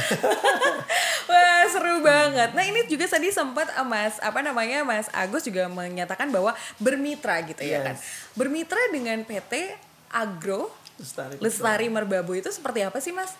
Wah 1.24 1.63
seru 1.65 2.01
banget. 2.01 2.51
Nah 2.51 2.63
ini 2.63 2.84
juga 2.86 3.08
tadi 3.08 3.30
sempat 3.30 3.70
eh, 3.70 3.86
Mas 3.86 4.20
apa 4.20 4.41
namanya 4.41 4.84
Mas 4.84 5.08
Agus 5.12 5.44
juga 5.44 5.68
menyatakan 5.68 6.27
bahwa 6.27 6.51
bermitra 6.77 7.39
gitu 7.44 7.62
ya 7.62 7.80
Yes. 7.80 7.86
kan. 7.86 7.96
Bermitra 8.36 8.82
dengan 8.89 9.24
PT 9.24 9.77
Agro 10.10 10.68
Lestari 10.98 11.36
Lestari 11.39 11.88
Merbabu 11.88 12.36
itu 12.36 12.51
seperti 12.51 12.84
apa 12.84 13.00
sih 13.00 13.10
Mas? 13.10 13.32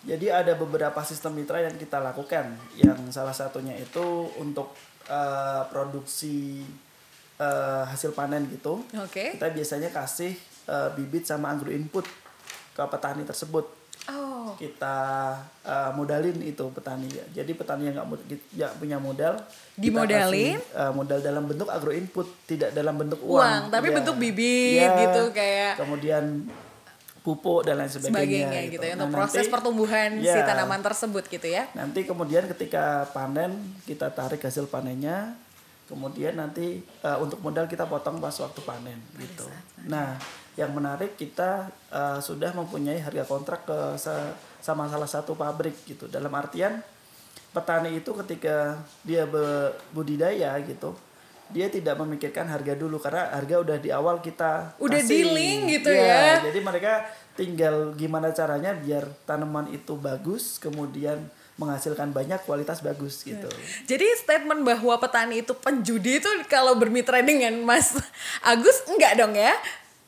Jadi 0.00 0.28
ada 0.28 0.52
beberapa 0.54 1.00
sistem 1.02 1.36
mitra 1.36 1.60
yang 1.60 1.76
kita 1.76 1.96
lakukan. 1.96 2.56
Yang 2.72 2.98
salah 3.10 3.32
satunya 3.32 3.72
itu 3.74 4.00
untuk 4.36 4.72
eh, 5.10 5.62
produksi 5.66 6.62
eh, 7.36 7.82
hasil 7.84 8.14
panen 8.14 8.46
gitu. 8.48 8.86
Oke. 8.96 9.34
Kita 9.34 9.50
biasanya 9.50 9.90
kasih 9.90 10.32
eh, 10.64 10.88
bibit 10.94 11.26
sama 11.26 11.50
agro 11.50 11.68
input 11.68 12.06
ke 12.70 12.82
petani 12.86 13.26
tersebut. 13.26 13.66
Oh. 14.08 14.56
Kita 14.56 14.96
eh, 15.66 15.90
modalin 15.92 16.38
itu 16.40 16.64
petani 16.70 17.10
ya. 17.10 17.42
Jadi 17.42 17.52
petani 17.52 17.90
yang 17.90 18.00
nggak 18.00 18.72
punya 18.78 18.96
modal 18.96 19.34
kita 19.36 19.82
Dimodalin? 19.82 20.56
kasih, 20.56 20.78
eh, 20.80 20.92
modal 20.94 21.18
dalam 21.20 21.44
bentuk 21.44 21.68
agro 21.68 21.90
input, 21.90 22.26
tidak 22.46 22.70
dalam 22.70 22.94
bentuk 22.94 23.20
uang. 23.20 23.36
Uang, 23.36 23.62
tapi 23.68 23.88
Ya. 23.90 23.94
bentuk 24.00 24.16
bibit 24.16 24.78
Ya. 24.78 24.90
gitu 25.04 25.22
kayak 25.32 25.74
Kemudian 25.76 26.46
pupuk 27.20 27.62
dan 27.62 27.76
lain 27.76 27.86
sebagainya, 27.86 28.48
sebagainya 28.48 28.60
gitu 28.70 28.80
ya 28.82 28.94
Nah, 28.94 29.04
untuk 29.04 29.14
proses 29.14 29.36
nanti- 29.42 29.52
pertumbuhan 29.52 30.10
si 30.16 30.26
Ya. 30.26 30.40
tanaman 30.42 30.80
tersebut 30.80 31.24
gitu 31.26 31.46
ya. 31.46 31.68
Nanti 31.72 32.00
kemudian 32.02 32.48
ketika 32.48 32.84
panen 33.10 33.52
kita 33.84 34.08
tarik 34.08 34.40
hasil 34.40 34.64
panennya, 34.66 35.36
kemudian 35.84 36.34
nanti 36.34 36.80
eh, 36.80 37.18
untuk 37.18 37.40
modal 37.40 37.66
kita 37.66 37.84
potong 37.84 38.16
pas 38.16 38.32
waktu 38.32 38.60
panen 38.62 38.96
gitu. 39.16 39.44
Nah, 39.84 40.16
yang 40.54 40.70
menarik 40.70 41.14
kita 41.14 41.68
eh, 41.88 42.18
sudah 42.18 42.52
mempunyai 42.52 42.98
harga 42.98 43.24
kontrak 43.24 43.62
ke 43.62 43.78
sa- 43.96 44.32
sama 44.58 44.86
salah 44.86 45.06
satu 45.06 45.34
pabrik 45.34 45.76
gitu. 45.84 46.04
Dalam 46.06 46.32
artian 46.32 46.80
petani 47.50 47.90
itu 47.94 48.14
ketika 48.16 48.78
dia 49.02 49.26
budidaya 49.90 50.54
gitu, 50.62 50.94
dia 51.50 51.66
tidak 51.66 51.94
memikirkan 51.96 52.46
harga 52.46 52.72
dulu 52.72 52.96
karena 52.96 53.30
harga 53.30 53.56
udah 53.58 53.76
di 53.76 53.90
awal 53.90 54.18
kita 54.18 54.74
Udah 54.78 54.98
kasih. 54.98 55.10
dealing 55.26 55.58
gitu 55.68 55.90
Iya, 55.90 56.06
ya. 56.06 56.34
Jadi 56.46 56.60
mereka 56.60 56.92
tinggal 57.34 57.92
gimana 57.94 58.30
caranya 58.30 58.70
biar 58.72 59.06
tanaman 59.22 59.68
itu 59.68 59.94
bagus, 59.94 60.56
kemudian 60.56 61.18
menghasilkan 61.54 62.08
banyak 62.08 62.40
kualitas 62.42 62.80
bagus 62.80 63.20
gitu. 63.20 63.48
Jadi 63.84 64.06
statement 64.16 64.64
bahwa 64.64 64.96
petani 64.96 65.40
itu 65.40 65.52
penjudi 65.52 66.16
itu 66.16 66.30
kalau 66.46 66.72
bermitra 66.72 67.20
dengan 67.20 67.52
Mas 67.60 67.92
Agus 68.40 68.80
enggak 68.88 69.14
dong 69.14 69.36
ya? 69.36 69.52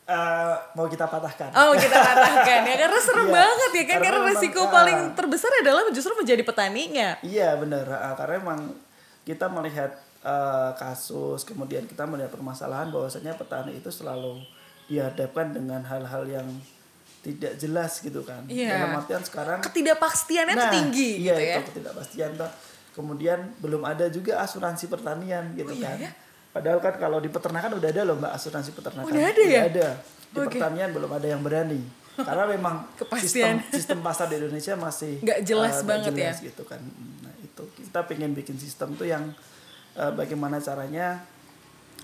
Eh, 0.03 0.55
mau 0.75 0.89
kita 0.89 1.07
patahkan. 1.07 1.53
Oh 1.55 1.73
kita 1.73 1.95
katakan 1.95 2.65
ya 2.65 2.75
karena 2.77 2.99
serem 2.99 3.29
Iya, 3.29 3.37
banget 3.37 3.71
ya 3.71 3.85
kan 3.85 3.87
karena 3.87 4.03
karena 4.03 4.19
memang, 4.19 4.33
resiko 4.35 4.61
ah. 4.61 4.69
paling 4.69 4.99
terbesar 5.15 5.51
adalah 5.61 5.83
justru 5.89 6.13
menjadi 6.17 6.43
petaninya. 6.43 7.09
Iya 7.21 7.55
benar, 7.55 7.87
Ah, 7.87 8.15
karena 8.17 8.35
emang 8.41 8.61
kita 9.23 9.47
melihat 9.47 9.95
eh, 10.23 10.71
kasus, 10.75 11.43
kemudian 11.43 11.85
kita 11.85 12.07
melihat 12.07 12.31
permasalahan 12.31 12.89
bahwasanya 12.89 13.35
petani 13.35 13.75
itu 13.75 13.91
selalu 13.91 14.39
dihadapkan 14.87 15.51
dengan 15.51 15.83
hal-hal 15.83 16.23
yang 16.25 16.47
tidak 17.21 17.55
jelas 17.55 17.99
gitu 17.99 18.23
kan. 18.23 18.43
Iya. 18.47 18.75
Dalam 18.77 18.99
artian 18.99 19.23
sekarang 19.23 19.59
Ketidakpastiannya 19.63 20.55
tuh 20.55 20.71
tinggi 20.73 21.11
iya, 21.23 21.35
gitu 21.35 21.43
ya. 21.43 21.55
itu 21.55 21.63
ketidakpastian 21.71 22.31
toh. 22.35 22.51
Kemudian 22.93 23.39
belum 23.57 23.83
ada 23.83 24.11
juga 24.11 24.43
asuransi 24.43 24.87
pertanian 24.87 25.55
gitu 25.55 25.71
Oh, 25.71 25.75
iya 25.75 25.87
kan. 25.89 25.99
ya? 26.03 26.11
Padahal 26.53 26.79
kan 26.79 26.95
kalau 26.99 27.19
di 27.19 27.31
peternakan 27.31 27.81
udah 27.81 27.89
ada 27.89 28.03
loh 28.05 28.17
mbak 28.17 28.33
asuransi 28.37 28.71
peternakan. 28.73 29.09
Udah 29.09 29.25
ada 29.25 29.43
ya? 29.43 29.61
ada. 29.65 29.89
Di 30.29 30.39
Oke. 30.39 30.59
pertanian 30.59 30.91
belum 30.93 31.09
ada 31.09 31.25
yang 31.25 31.41
berani. 31.41 31.81
Karena 32.13 32.45
memang 32.45 32.75
Kepastian. 33.01 33.65
sistem 33.65 33.73
sistem 33.73 33.99
pasar 34.03 34.27
di 34.27 34.37
Indonesia 34.37 34.75
masih 34.77 35.25
Nggak 35.25 35.41
jelas 35.43 35.75
nggak 35.75 35.89
banget 35.89 36.13
ya. 36.13 36.19
jelas 36.29 36.39
gitu 36.45 36.63
kan. 36.69 36.81
Nah 37.25 37.35
itu 37.39 37.63
kita 37.73 38.01
pengen 38.05 38.37
bikin 38.37 38.61
sistem 38.61 38.93
tuh 38.93 39.09
yang 39.09 39.31
eh, 39.95 40.13
bagaimana 40.13 40.57
caranya 40.59 41.21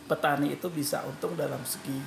petani 0.04 0.52
itu 0.52 0.66
bisa 0.68 1.04
untung 1.04 1.34
dalam 1.34 1.60
segi 1.62 2.00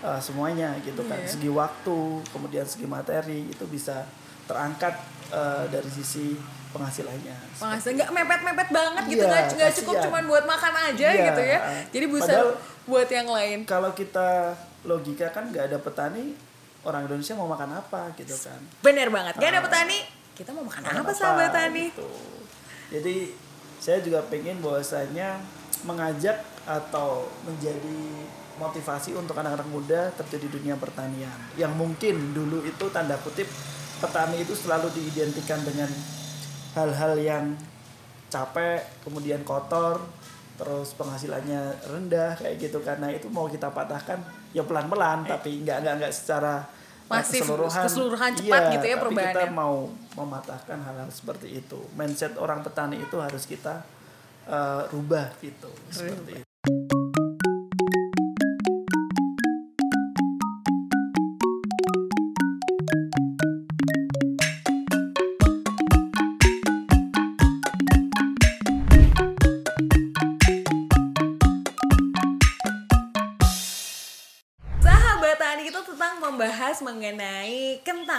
eh, 0.00 0.20
semuanya 0.20 0.76
gitu 0.80 1.04
kan. 1.04 1.16
Iya. 1.16 1.28
Segi 1.28 1.48
waktu, 1.48 1.98
kemudian 2.28 2.64
segi 2.64 2.84
materi 2.84 3.46
itu 3.46 3.64
bisa 3.66 4.04
terangkat 4.44 4.92
eh, 5.30 5.64
dari 5.68 5.88
sisi 5.88 6.36
penghasilannya. 6.70 7.36
Penghasilan 7.56 7.94
nggak 7.96 8.10
mepet-mepet 8.12 8.68
banget 8.68 9.04
gitu 9.06 9.22
Iya, 9.22 9.30
nggak 9.30 9.44
nggak 9.54 9.72
cukup 9.78 9.94
kasihan. 9.94 10.06
cuman 10.10 10.22
buat 10.26 10.44
makan 10.44 10.74
aja 10.84 11.08
Iya. 11.08 11.24
gitu 11.26 11.42
ya. 11.42 11.58
Jadi 11.88 12.06
bisa 12.08 12.26
Padahal- 12.26 12.56
buat 12.84 13.08
yang 13.08 13.28
lain. 13.28 13.58
Kalau 13.64 13.90
kita 13.92 14.52
logika 14.84 15.30
kan 15.30 15.48
nggak 15.48 15.72
ada 15.72 15.78
petani, 15.78 16.36
orang 16.82 17.08
Indonesia 17.08 17.32
mau 17.32 17.46
makan 17.46 17.70
apa 17.74 18.12
gitu 18.14 18.36
kan. 18.36 18.60
Bener 18.82 19.08
banget. 19.08 19.32
Gak 19.34 19.48
ada 19.48 19.60
Ah. 19.60 19.64
petani, 19.64 19.98
kita 20.34 20.52
mau 20.52 20.60
makan 20.62 20.82
Makan 20.82 21.00
apa 21.00 21.12
sahabat 21.14 21.48
tani? 21.48 21.88
gitu. 21.88 22.04
Jadi 22.90 23.16
saya 23.84 24.00
juga 24.00 24.24
pengen 24.32 24.64
bahwasanya 24.64 25.44
mengajak 25.84 26.40
atau 26.64 27.28
menjadi 27.44 28.24
motivasi 28.56 29.12
untuk 29.12 29.36
anak-anak 29.36 29.68
muda 29.68 30.08
terjun 30.16 30.40
di 30.40 30.48
dunia 30.48 30.80
pertanian. 30.80 31.36
Yang 31.60 31.72
mungkin 31.76 32.32
dulu 32.32 32.64
itu 32.64 32.88
tanda 32.88 33.20
kutip 33.20 33.44
petani 34.00 34.40
itu 34.40 34.56
selalu 34.56 34.88
diidentikan 34.96 35.60
dengan 35.60 35.92
hal-hal 36.72 37.12
yang 37.20 37.44
capek 38.32 38.80
kemudian 39.04 39.44
kotor 39.44 40.00
terus 40.56 40.96
penghasilannya 40.96 41.84
rendah 41.84 42.40
kayak 42.40 42.56
gitu. 42.56 42.80
Karena 42.80 43.12
itu 43.12 43.28
mau 43.28 43.52
kita 43.52 43.68
patahkan 43.68 44.24
ya 44.56 44.64
pelan-pelan 44.64 45.28
tapi 45.28 45.60
nggak 45.60 45.84
nggak 45.84 45.94
nggak 46.00 46.14
secara 46.14 46.64
eh, 46.64 46.83
Masif, 47.16 47.40
keseluruhan. 47.40 47.82
keseluruhan 47.84 48.30
cepat 48.34 48.60
Iya, 48.60 48.72
gitu 48.72 48.84
ya 48.84 48.90
tapi 48.90 49.02
perubahannya. 49.02 49.34
kita 49.36 49.44
mau 49.50 49.74
mematahkan 50.14 50.78
hal-hal 50.80 51.10
seperti 51.10 51.46
itu. 51.54 51.78
Mindset 51.92 52.34
orang 52.36 52.60
petani 52.60 52.96
itu 52.98 53.16
harus 53.16 53.44
kita 53.44 53.84
eh, 54.44 54.82
rubah 54.88 55.32
gitu 55.40 55.70
seperti 55.88 56.38
itu 56.38 56.52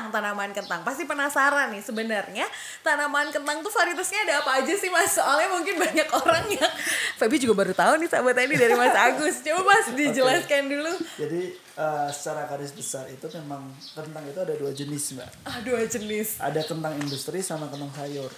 kentang, 0.06 0.24
tanaman 0.24 0.52
kentang. 0.52 0.82
Pasti 0.82 1.04
penasaran 1.04 1.70
nih 1.70 1.82
sebenarnya 1.82 2.46
tanaman 2.80 3.30
kentang 3.30 3.60
tuh 3.60 3.70
varietasnya 3.70 4.20
ada 4.24 4.34
apa 4.40 4.60
aja 4.60 4.74
sih 4.74 4.88
mas? 4.88 5.12
Soalnya 5.12 5.50
mungkin 5.50 5.76
banyak 5.76 6.08
orang 6.08 6.46
yang 6.48 6.74
Feby 7.20 7.38
juga 7.38 7.56
baru 7.58 7.74
tahu 7.74 7.98
nih 7.98 8.08
sahabat 8.08 8.34
tani 8.34 8.54
dari 8.54 8.74
Mas 8.74 8.94
Agus. 8.94 9.42
Coba 9.42 9.62
mas 9.66 9.88
dijelaskan 9.92 10.64
dulu. 10.68 10.92
jadi 11.16 11.42
eh, 11.56 12.10
secara 12.10 12.46
garis 12.46 12.72
besar 12.72 13.08
itu 13.08 13.26
memang 13.36 13.66
kentang 13.92 14.24
itu 14.24 14.38
ada 14.38 14.54
dua 14.54 14.72
jenis 14.72 15.04
mbak 15.14 15.30
Ah, 15.44 15.60
dua 15.60 15.82
jenis. 15.84 16.38
ada 16.38 16.62
kentang 16.62 16.94
industri 16.96 17.40
sama 17.40 17.66
kentang 17.66 17.92
sayur 17.92 18.32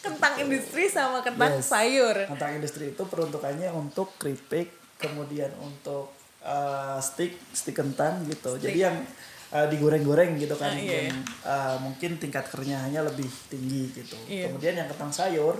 Kentang 0.00 0.36
industri 0.38 0.84
sama 0.86 1.18
kentang 1.18 1.56
Yes. 1.56 1.64
sayur. 1.66 2.12
Kentang 2.28 2.52
industri 2.54 2.92
itu 2.92 3.02
peruntukannya 3.02 3.72
untuk 3.72 4.12
keripik, 4.14 4.68
kemudian 4.96 5.48
untuk 5.56 6.12
uh, 6.40 7.00
stick, 7.00 7.32
stick 7.50 7.72
kentang 7.72 8.20
gitu. 8.26 8.60
Jadi 8.60 8.84
yang 8.84 9.00
uh, 9.54 9.66
digoreng-goreng 9.70 10.34
gitu 10.36 10.58
kan, 10.58 10.74
iya, 10.74 11.08
yang, 11.08 11.18
uh, 11.46 11.78
mungkin 11.78 12.18
tingkat 12.18 12.50
kerenyahannya 12.50 13.00
lebih 13.06 13.30
tinggi 13.46 13.94
gitu. 13.94 14.18
Iya. 14.26 14.50
Kemudian 14.50 14.74
yang 14.74 14.88
kentang 14.90 15.14
sayur 15.14 15.54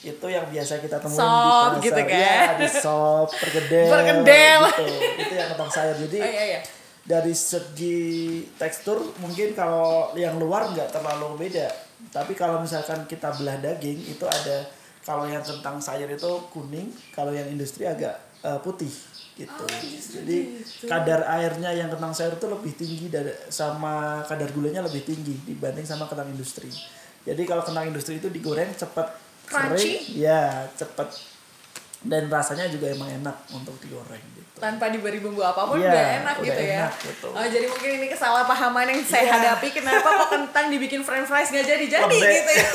itu 0.00 0.26
yang 0.28 0.48
biasa 0.48 0.80
kita 0.80 0.96
temuin 0.96 1.20
Sop 1.20 1.32
di 1.40 1.50
pasar. 1.50 1.84
gitu 1.84 2.00
kan. 2.04 2.20
Iya, 2.20 2.40
di 2.56 2.68
sop, 2.72 3.28
perkedel, 3.32 3.88
Perkedel. 3.88 4.60
gitu. 4.64 4.84
Itu 5.28 5.34
yang 5.34 5.48
kentang 5.52 5.70
sayur. 5.72 5.96
Jadi 5.98 6.18
Oh, 6.20 6.28
iya, 6.28 6.44
iya. 6.56 6.60
dari 7.00 7.32
segi 7.32 7.98
tekstur 8.54 9.00
mungkin 9.18 9.52
kalau 9.52 10.12
yang 10.14 10.36
luar 10.36 10.68
nggak 10.70 10.92
terlalu 10.92 11.48
beda 11.48 11.68
tapi 12.12 12.32
kalau 12.32 12.60
misalkan 12.60 13.04
kita 13.04 13.32
belah 13.36 13.56
daging 13.58 13.98
itu 13.98 14.24
ada 14.24 14.68
kalau 15.02 15.24
yang 15.24 15.40
kentang 15.40 15.80
sayur 15.80 16.06
itu 16.06 16.30
kuning 16.52 16.88
kalau 17.10 17.32
yang 17.32 17.48
industri 17.48 17.84
agak 17.84 18.14
eh, 18.44 18.60
putih 18.60 18.92
gitu. 19.40 19.64
Jadi 20.20 20.38
kadar 20.84 21.24
airnya 21.40 21.72
yang 21.72 21.88
kentang 21.88 22.12
sayur 22.12 22.36
itu 22.36 22.46
lebih 22.50 22.72
tinggi 22.76 23.06
dari 23.08 23.32
sama 23.48 24.20
kadar 24.28 24.52
gulanya 24.52 24.84
lebih 24.84 25.00
tinggi 25.06 25.32
dibanding 25.48 25.86
sama 25.88 26.04
kentang 26.04 26.28
industri. 26.28 26.68
Jadi 27.24 27.42
kalau 27.48 27.64
kentang 27.64 27.88
industri 27.88 28.20
itu 28.20 28.28
digoreng 28.28 28.72
cepat 28.76 29.16
kering 29.48 30.14
ya 30.14 30.68
cepat 30.76 31.10
dan 32.02 32.26
rasanya 32.26 32.64
juga 32.66 32.88
emang 32.88 33.08
enak 33.10 33.36
untuk 33.50 33.76
digoreng 33.78 34.20
gitu 34.30 34.38
tanpa 34.56 34.88
diberi 34.88 35.16
bumbu 35.18 35.40
apa 35.40 35.64
pun 35.64 35.76
Iya, 35.76 35.88
udah 35.88 36.04
enak 36.18 36.34
udah 36.36 36.46
gitu 36.46 36.60
ya. 36.62 36.76
enak 36.78 36.92
gitu. 37.00 37.28
Oh, 37.30 37.46
jadi 37.46 37.64
mungkin 37.64 37.90
ini 37.96 38.06
kesalahpahaman 38.08 38.86
yang 38.86 39.00
saya 39.02 39.24
Iya. 39.24 39.32
hadapi 39.34 39.68
kenapa 39.70 40.04
kok 40.04 40.28
kentang 40.30 40.68
dibikin 40.68 41.00
french 41.00 41.24
fries 41.26 41.48
nggak 41.48 41.64
jadi-jadi 41.66 42.12
gitu 42.12 42.50
ya. 42.52 42.66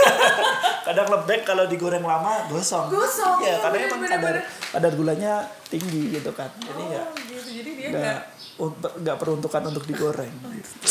kadang 0.87 1.07
lembek 1.07 1.41
kalau 1.41 1.65
digoreng 1.65 2.01
lama 2.01 2.45
gosong 2.47 2.89
Gosong, 2.89 3.37
ya 3.39 3.45
iya, 3.47 3.55
karena 3.59 3.75
bener, 3.75 3.85
emang 3.87 3.99
bener, 3.99 4.11
kadar 4.11 4.33
bener. 4.33 4.43
kadar 4.71 4.91
gulanya 4.93 5.33
tinggi 5.63 6.01
gitu 6.11 6.31
kan 6.31 6.49
jadi 6.57 6.83
ya 6.91 7.03
Oh, 7.03 7.13
gitu. 7.15 7.49
Jadi 7.53 7.69
dia 7.71 7.87
nggak 7.87 8.01
nggak 8.01 8.19
untuk 8.57 8.91
nggak 8.97 9.15
peruntukan 9.15 9.61
untuk 9.67 9.83
digoreng 9.85 10.33
gitu. 10.51 10.89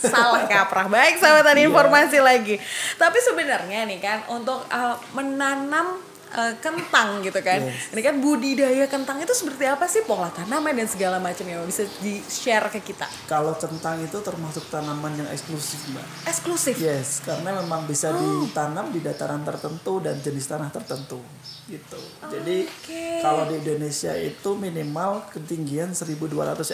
salah 0.00 0.46
kaprah. 0.46 0.86
Baik 0.86 1.18
sahabat 1.18 1.44
tadi 1.44 1.60
Iya. 1.60 1.68
informasi 1.68 2.18
lagi. 2.18 2.56
Tapi 2.94 3.18
sebenarnya 3.18 3.84
nih 3.84 3.98
kan 3.98 4.18
untuk 4.28 4.64
uh, 4.66 4.96
menanam 5.12 6.00
uh, 6.34 6.54
kentang 6.58 7.20
gitu 7.20 7.38
kan. 7.38 7.60
Yes. 7.60 7.90
Ini 7.90 8.00
kan 8.00 8.14
budidaya 8.18 8.84
kentang 8.86 9.18
itu 9.18 9.30
seperti 9.30 9.64
apa 9.64 9.84
sih 9.84 10.02
pola 10.02 10.28
tanaman 10.28 10.72
dan 10.72 10.84
segala 10.84 11.16
macamnya 11.16 11.60
bisa 11.62 11.84
di-share 11.98 12.68
ke 12.68 12.80
kita. 12.82 13.06
kalau 13.24 13.52
kentang 13.54 13.96
itu 13.98 14.18
termasuk 14.18 14.66
tanaman 14.68 15.14
yang 15.14 15.28
eksklusif 15.28 15.80
mbak 15.88 16.04
Eksklusif. 16.24 16.76
yes 16.76 17.20
karena 17.20 17.54
memang 17.54 17.84
bisa 17.84 18.08
Oh. 18.08 18.44
ditanam 18.44 18.88
di 18.88 19.00
dataran 19.00 19.40
tertentu 19.40 19.98
dan 19.98 20.16
jenis 20.16 20.44
tanah 20.44 20.68
tertentu 20.68 21.20
gitu 21.64 21.96
jadi 22.26 22.66
Oke. 22.66 23.02
kalau 23.20 23.46
di 23.46 23.56
Indonesia 23.58 24.12
itu 24.12 24.50
minimal 24.52 25.24
ketinggian 25.30 25.92
1200 25.92 26.28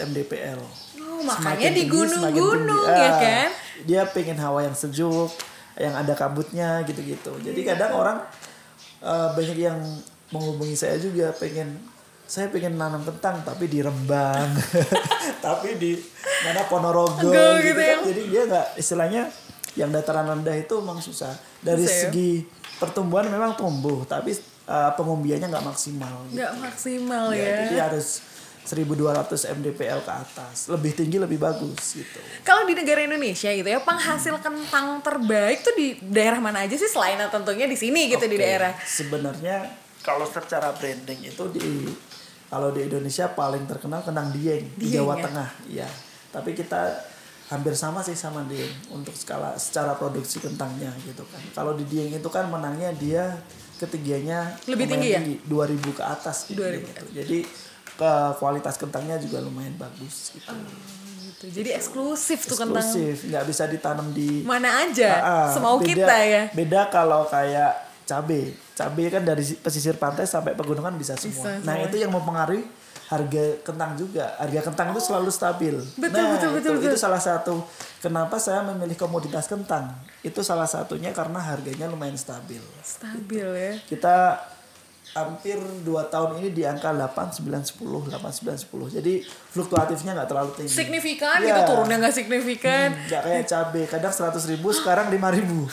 mdpl 0.05 0.59
Oh, 0.99 1.21
makanya 1.21 1.67
Semakin 1.67 1.71
di 1.73 1.83
gunung-gunung 1.85 2.83
ya 2.85 3.03
Ah, 3.05 3.17
kan? 3.17 3.49
Dia 3.81 4.01
pengen 4.05 4.35
hawa 4.37 4.63
yang 4.63 4.71
sejuk, 4.73 5.31
yang 5.75 5.91
ada 5.91 6.11
kabutnya 6.13 6.79
gitu-gitu. 6.81 7.35
Jadi 7.39 7.59
Iya. 7.59 7.69
kadang 7.69 7.91
orang 7.93 8.17
eh, 9.01 9.29
banyak 9.35 9.57
yang 9.57 9.79
menghubungi 10.29 10.77
saya 10.77 11.01
juga 11.01 11.33
pengen 11.33 11.79
saya 12.29 12.45
pengen 12.53 12.77
nanam 12.77 13.01
kentang 13.01 13.41
tapi 13.41 13.65
di 13.65 13.81
Rembang, 13.81 14.53
tapi 15.45 15.81
di 15.81 15.97
mana 16.45 16.61
Ponorogo 16.69 17.25
Go, 17.25 17.33
gitu, 17.57 17.73
gitu 17.73 17.81
kan. 17.81 17.89
ya. 17.89 18.05
Jadi 18.05 18.21
dia 18.29 18.41
nggak 18.45 18.67
istilahnya 18.77 19.21
yang 19.73 19.89
dataran 19.89 20.29
rendah 20.29 20.53
itu 20.53 20.77
memang 20.77 21.01
susah. 21.01 21.33
Dari 21.65 21.81
Susah 21.81 21.89
ya? 21.89 22.01
segi 22.13 22.45
pertumbuhan 22.77 23.25
memang 23.33 23.57
tumbuh, 23.57 24.05
tapi 24.05 24.37
eh, 24.37 24.91
pengumbiannya 24.93 25.49
nggak 25.49 25.65
maksimal. 25.65 26.13
Gitu. 26.29 26.37
Nggak 26.37 26.53
maksimal 26.61 27.25
Ya, 27.33 27.41
ya. 27.41 27.55
Jadi 27.65 27.75
harus 27.81 28.07
1200 28.69 29.57
mdpl 29.57 29.99
ke 30.05 30.11
atas. 30.13 30.69
Lebih 30.69 30.93
tinggi 30.93 31.17
lebih 31.17 31.41
bagus 31.41 31.97
gitu. 31.97 32.21
Kalau 32.45 32.69
di 32.69 32.77
negara 32.77 33.01
Indonesia 33.01 33.49
gitu 33.49 33.65
ya, 33.65 33.81
penghasil 33.81 34.37
kentang 34.37 35.01
terbaik 35.01 35.65
tuh 35.65 35.73
di 35.73 35.97
daerah 36.05 36.37
mana 36.37 36.61
aja 36.69 36.77
sih 36.77 36.85
selain 36.85 37.17
tentunya 37.33 37.65
di 37.65 37.73
sini 37.73 38.13
gitu 38.13 38.29
di 38.29 38.37
Oke, 38.37 38.45
daerah. 38.45 38.73
Sebenarnya 38.85 39.65
kalau 40.05 40.29
secara 40.29 40.69
branding 40.77 41.33
itu 41.33 41.43
di 41.49 41.89
kalau 42.49 42.73
di 42.73 42.85
Indonesia 42.85 43.29
paling 43.29 43.65
terkenal 43.69 44.01
kentang 44.01 44.33
Dieng 44.33 44.65
di 44.73 44.89
Dieng, 44.89 45.05
Jawa 45.05 45.13
ya? 45.17 45.23
Tengah, 45.25 45.49
ya. 45.69 45.89
Tapi 46.29 46.57
kita 46.57 46.81
hampir 47.49 47.73
sama 47.73 48.01
sih 48.01 48.17
sama 48.17 48.45
Dieng 48.45 48.73
untuk 48.93 49.13
skala 49.13 49.57
secara 49.57 49.97
produksi 49.97 50.41
kentangnya 50.41 50.93
gitu 51.05 51.21
kan. 51.29 51.41
Kalau 51.53 51.73
di 51.77 51.85
Dieng 51.85 52.13
itu 52.13 52.29
kan 52.29 52.49
menangnya 52.49 52.93
dia 52.93 53.37
ketinggiannya 53.79 54.67
Lebih 54.67 54.85
tinggi 54.91 55.09
ya? 55.13 55.21
2000 55.45 55.97
ke 55.97 56.03
atas 56.03 56.49
gitu. 56.49 56.61
2000 56.61 56.83
gitu. 56.83 57.05
Jadi 57.15 57.39
ke 57.99 58.11
kualitas 58.35 58.79
kentangnya 58.79 59.19
juga 59.19 59.43
lumayan 59.43 59.75
bagus 59.75 60.31
gitu. 60.31 60.55
Gitu. 61.19 61.45
Jadi 61.51 61.69
eksklusif 61.71 62.47
tuh 62.47 62.55
kentang 62.57 62.79
Eksklusif, 62.79 63.27
nggak 63.27 63.43
bisa 63.43 63.63
ditanam 63.65 64.07
di 64.09 64.43
mana 64.43 64.83
aja, 64.83 65.11
Ah, 65.13 65.27
ah, 65.27 65.47
semau 65.51 65.75
beda- 65.77 65.87
kita 66.07 66.15
ya. 66.17 66.43
Beda 66.51 66.87
kalau 66.87 67.27
kayak 67.27 67.75
cabe. 68.03 68.55
Cabe 68.73 69.03
kan 69.07 69.21
dari 69.21 69.43
si- 69.43 69.55
pesisir 69.55 69.95
pantai 69.95 70.23
sampai 70.23 70.55
pegunungan 70.55 70.95
bisa 70.95 71.13
semua. 71.13 71.43
Bisa 71.51 71.59
nah, 71.61 71.75
semua. 71.75 71.87
itu 71.87 71.95
yang 71.95 72.09
mempengaruhi 72.09 72.63
harga 73.05 73.43
kentang 73.61 73.91
juga. 73.95 74.35
Harga 74.35 74.61
kentang 74.63 74.87
itu 74.91 75.01
selalu 75.01 75.29
stabil. 75.29 75.75
Betul, 75.95 76.15
nah, 76.17 76.31
betul, 76.33 76.49
betul, 76.55 76.71
itu, 76.71 76.79
betul. 76.79 76.89
itu 76.89 76.97
salah 76.97 77.19
satu 77.19 77.55
kenapa 77.99 78.35
saya 78.35 78.63
memilih 78.65 78.95
komoditas 78.95 79.45
kentang. 79.45 79.91
Itu 80.19 80.39
salah 80.41 80.67
satunya 80.67 81.11
karena 81.11 81.39
harganya 81.39 81.87
lumayan 81.87 82.15
stabil. 82.15 82.59
Stabil 82.81 83.47
ya. 83.47 83.73
Kita 83.83 84.15
hampir 85.09 85.57
2 85.57 85.85
tahun 86.07 86.37
ini 86.39 86.49
di 86.51 86.63
angka 86.63 86.93
8 86.93 87.41
9 87.41 87.49
10 87.65 88.13
8 88.13 88.13
9 88.13 88.55
10. 88.55 88.97
Jadi 89.01 89.13
fluktuatifnya 89.25 90.11
nggak 90.13 90.29
terlalu 90.29 90.51
tinggi. 90.55 90.71
Signifikan 90.71 91.39
Iya. 91.39 91.47
gitu 91.49 91.61
turunnya 91.65 91.97
nggak 91.97 92.15
signifikan. 92.15 92.89
Nggak 93.07 93.21
kayak 93.25 93.45
cabe, 93.45 93.81
kadang 93.85 94.13
100 94.13 94.45
ribu, 94.47 94.69
sekarang 94.69 95.09
5 95.09 95.29
ribu. 95.33 95.65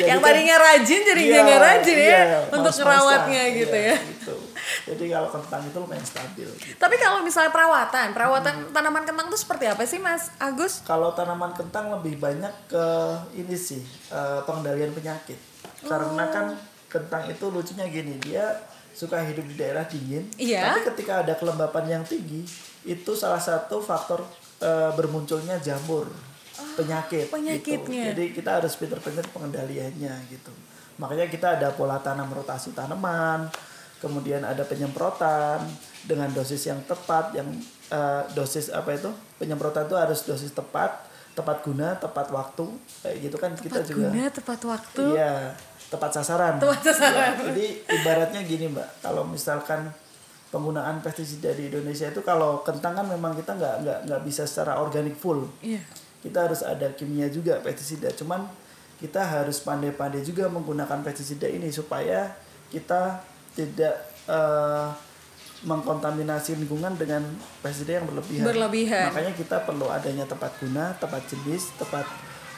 Yang 0.00 0.20
tadinya 0.22 0.56
rajin 0.56 1.00
jadinya 1.02 1.34
Iya, 1.34 1.44
nggak 1.44 1.60
rajin 1.60 1.96
ya 1.98 2.04
iya, 2.08 2.38
untuk 2.48 2.72
ngerawatnya 2.72 3.42
gitu 3.52 3.76
Iya, 3.76 3.90
ya. 3.92 3.96
gitu. 3.98 4.34
Jadi 4.86 5.04
kalau 5.10 5.28
kentang 5.28 5.62
itu 5.66 5.76
lumayan 5.76 6.06
stabil. 6.06 6.46
Gitu. 6.46 6.78
Tapi 6.78 6.94
kalau 6.96 7.20
misalnya 7.20 7.50
perawatan, 7.50 8.06
perawatan 8.14 8.54
tanaman 8.70 9.02
kentang 9.04 9.26
itu 9.28 9.38
seperti 9.38 9.64
apa 9.66 9.82
sih 9.84 9.98
Mas 9.98 10.30
Agus? 10.38 10.80
Kalau 10.86 11.12
tanaman 11.12 11.52
kentang 11.52 11.90
lebih 11.90 12.16
banyak 12.16 12.52
ke 12.70 12.84
ini 13.34 13.56
sih 13.58 13.82
eh, 14.08 14.40
pengendalian 14.46 14.94
penyakit. 14.94 15.36
Karena 15.82 16.24
kan 16.28 16.46
kentang 16.90 17.30
itu 17.30 17.46
lucunya 17.46 17.86
gini, 17.86 18.18
dia 18.18 18.58
suka 18.90 19.22
hidup 19.22 19.46
di 19.46 19.54
daerah 19.54 19.86
dingin. 19.86 20.26
Iya. 20.34 20.74
Tapi 20.74 20.80
ketika 20.92 21.22
ada 21.22 21.38
kelembapan 21.38 21.84
yang 21.86 22.04
tinggi, 22.04 22.42
itu 22.82 23.12
salah 23.14 23.38
satu 23.38 23.78
faktor 23.78 24.26
eh, 24.60 24.90
bermunculnya 24.98 25.56
jamur 25.62 26.10
penyakit. 26.76 27.30
gitu. 27.30 27.32
penyakitnya. 27.32 28.04
Jadi 28.12 28.24
kita 28.34 28.60
harus 28.60 28.74
pinter-pinter 28.76 29.24
pengendaliannya 29.30 30.14
gitu. 30.28 30.52
Makanya 31.00 31.30
kita 31.32 31.56
ada 31.56 31.72
pola 31.72 31.96
tanam 32.02 32.28
rotasi 32.28 32.76
tanaman, 32.76 33.48
kemudian 34.02 34.44
ada 34.44 34.66
penyemprotan 34.66 35.64
dengan 36.04 36.28
dosis 36.34 36.68
yang 36.68 36.82
tepat, 36.84 37.32
yang 37.32 37.48
eh, 37.88 38.22
dosis 38.34 38.68
apa 38.68 38.92
itu 38.92 39.08
penyemprotan 39.38 39.88
itu 39.88 39.96
harus 39.96 40.20
dosis 40.26 40.52
tepat, 40.52 41.08
tepat 41.32 41.64
guna, 41.64 41.96
tepat 41.96 42.28
waktu, 42.28 42.66
kayak 43.00 43.16
gitu 43.22 43.36
kan 43.40 43.50
kita 43.56 43.80
Tepat 43.80 43.88
juga. 43.88 44.08
guna, 44.12 44.24
tepat 44.28 44.60
waktu. 44.66 45.02
Iya, 45.16 45.34
tepat 45.90 46.10
sasaran. 46.22 46.56
Tepat 46.62 46.80
sasaran. 46.86 47.34
Ya, 47.42 47.50
jadi 47.50 47.66
ibaratnya 47.90 48.40
gini 48.46 48.70
mbak, 48.70 49.02
kalau 49.02 49.26
misalkan 49.26 49.90
penggunaan 50.50 51.02
pestisida 51.02 51.50
di 51.54 51.70
Indonesia 51.70 52.10
itu 52.10 52.22
kalau 52.22 52.62
kentang 52.62 52.98
kan 52.98 53.06
memang 53.06 53.34
kita 53.38 53.54
nggak 53.54 53.74
nggak 53.86 53.98
nggak 54.06 54.20
bisa 54.22 54.46
secara 54.46 54.78
organik 54.78 55.18
full. 55.18 55.46
Iya. 55.62 55.82
Kita 56.22 56.46
harus 56.46 56.62
ada 56.62 56.90
kimia 56.94 57.26
juga 57.26 57.58
pestisida. 57.58 58.10
Cuman 58.14 58.46
kita 59.02 59.24
harus 59.24 59.62
pandai-pandai 59.64 60.20
juga 60.22 60.46
menggunakan 60.52 61.00
pestisida 61.00 61.48
ini 61.48 61.72
supaya 61.72 62.34
kita 62.68 63.24
tidak 63.56 63.94
eh, 64.30 64.88
mengkontaminasi 65.64 66.56
lingkungan 66.60 66.94
dengan 66.98 67.24
pestisida 67.64 68.02
yang 68.02 68.06
berlebihan. 68.10 68.44
Berlebihan. 68.46 69.06
Makanya 69.10 69.32
kita 69.34 69.56
perlu 69.64 69.88
adanya 69.88 70.28
tepat 70.28 70.52
guna, 70.60 70.92
tepat 70.98 71.22
jenis, 71.30 71.72
tepat 71.78 72.06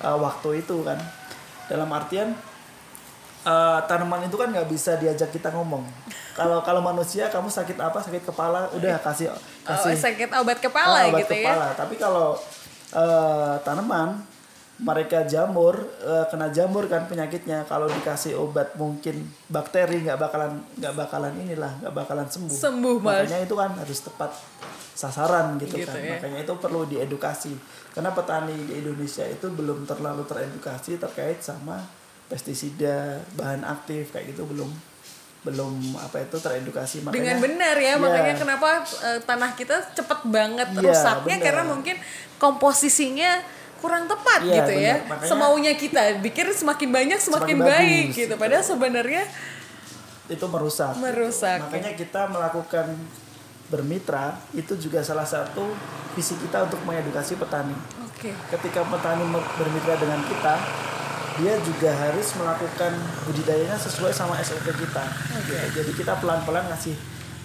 eh, 0.05 0.19
waktu 0.19 0.65
itu 0.65 0.81
kan. 0.83 0.99
Dalam 1.71 1.89
artian 1.95 2.35
eh, 3.43 3.81
tanaman 3.85 4.23
itu 4.23 4.35
kan 4.35 4.49
nggak 4.49 4.67
bisa 4.67 4.97
diajak 4.97 5.31
kita 5.31 5.51
ngomong. 5.51 5.83
Kalau 6.33 6.63
kalau 6.63 6.81
manusia 6.81 7.29
kamu 7.29 7.47
sakit 7.47 7.77
apa 7.77 7.99
sakit 7.99 8.25
kepala 8.25 8.71
udah 8.73 8.97
kasih 9.01 9.29
Oh, 9.29 9.39
kasih 9.69 9.95
sakit 9.95 10.31
obat 10.35 10.59
kepala 10.59 11.05
ah, 11.05 11.09
obat 11.09 11.23
gitu 11.23 11.35
ya. 11.37 11.53
kepala. 11.53 11.69
Tapi 11.75 11.95
kalau 11.97 12.35
eh, 12.91 13.55
tanaman 13.63 14.25
mereka 14.83 15.23
jamur 15.23 15.77
eh, 16.01 16.25
kena 16.27 16.49
jamur 16.51 16.89
kan 16.89 17.07
penyakitnya 17.07 17.63
kalau 17.67 17.87
dikasih 17.87 18.35
obat 18.35 18.75
mungkin 18.75 19.23
bakteri 19.47 20.03
nggak 20.03 20.19
bakalan 20.19 20.59
nggak 20.75 20.95
bakalan 20.97 21.33
inilah 21.39 21.73
nggak 21.85 21.95
bakalan 21.95 22.27
sembuh. 22.27 22.57
Sembuh, 22.57 22.97
Mas. 22.99 23.29
Makanya 23.29 23.39
itu 23.43 23.55
kan 23.55 23.71
harus 23.77 23.99
tepat 24.01 24.33
sasaran 24.93 25.57
gitu, 25.57 25.79
Gitu 25.79 25.89
kan. 25.89 26.01
ya. 26.01 26.17
Makanya 26.17 26.39
itu 26.43 26.53
perlu 26.57 26.85
diedukasi. 26.85 27.53
Karena 27.93 28.11
petani 28.11 28.57
di 28.57 28.81
Indonesia 28.81 29.25
itu 29.25 29.47
belum 29.49 29.85
terlalu 29.85 30.25
teredukasi 30.25 30.97
terkait 30.97 31.41
sama 31.41 31.81
pestisida, 32.33 33.21
bahan 33.33 33.61
aktif 33.63 34.09
kayak 34.09 34.33
gitu 34.33 34.49
belum 34.49 34.73
belum 35.43 35.99
apa 35.99 36.23
itu 36.23 36.39
teredukasi 36.39 37.03
makanya 37.03 37.19
Dengan 37.19 37.39
benar 37.43 37.77
ya, 37.77 37.93
Iya. 37.93 37.95
makanya 37.99 38.35
kenapa 38.39 38.69
eh, 39.05 39.21
tanah 39.21 39.51
kita 39.53 39.77
cepet 39.93 40.21
banget 40.25 40.69
Iya, 40.73 40.81
rusaknya 40.81 41.37
benar. 41.37 41.45
karena 41.45 41.63
mungkin 41.69 41.97
komposisinya 42.39 43.43
kurang 43.77 44.07
tepat 44.07 44.41
Iya, 44.41 44.55
gitu 44.57 44.73
ya. 44.73 44.95
benar. 44.97 45.11
Makanya- 45.11 45.29
Semaunya 45.29 45.73
kita 45.75 46.01
pikir 46.23 46.47
semakin 46.49 46.89
banyak 46.89 47.19
semakin, 47.19 47.53
Semakin 47.53 47.59
baik 47.61 47.91
bagus, 48.07 48.15
gitu. 48.15 48.21
gitu. 48.23 48.35
Padahal 48.39 48.65
sebenarnya 48.65 49.23
itu 50.27 50.47
merusak. 50.47 50.93
Merusak, 50.97 51.59
ya. 51.59 51.67
Makanya 51.67 51.93
kita 51.93 52.23
melakukan 52.27 52.87
bermitra 53.67 54.25
itu 54.53 54.73
juga 54.79 55.03
salah 55.03 55.27
satu 55.27 55.75
visi 56.15 56.39
kita 56.39 56.63
untuk 56.63 56.79
mengedukasi 56.87 57.35
petani. 57.35 57.75
oke. 57.99 58.31
Ketika 58.49 58.87
petani 58.87 59.27
bermitra 59.59 59.99
dengan 59.99 60.23
kita, 60.23 60.55
dia 61.41 61.55
juga 61.63 61.91
harus 61.93 62.29
melakukan 62.37 62.93
budidayanya 63.29 63.77
sesuai 63.79 64.13
sama 64.13 64.37
SOP 64.43 64.69
kita. 64.75 65.05
Gitu. 65.47 65.55
Jadi 65.83 65.91
kita 65.97 66.19
pelan-pelan 66.21 66.69
ngasih 66.73 66.97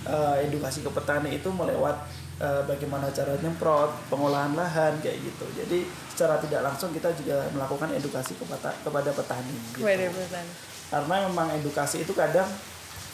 eh, 0.07 0.45
edukasi 0.47 0.83
ke 0.83 0.91
petani 0.91 1.39
itu 1.39 1.49
melewat 1.51 1.95
eh, 2.41 2.61
bagaimana 2.67 3.07
cara 3.11 3.35
nyemprot, 3.39 3.91
pengolahan 4.11 4.53
lahan 4.57 4.97
kayak 4.99 5.19
gitu. 5.23 5.45
Jadi 5.55 5.87
secara 6.11 6.41
tidak 6.41 6.65
langsung 6.65 6.89
kita 6.91 7.13
juga 7.15 7.45
melakukan 7.53 7.93
edukasi 7.93 8.35
kepada 8.35 8.73
kepada 8.81 9.09
petani. 9.13 9.55
gitu 9.75 9.85
petani. 9.85 10.51
karena 10.87 11.15
memang 11.27 11.51
edukasi 11.59 12.07
itu 12.07 12.15
kadang 12.15 12.47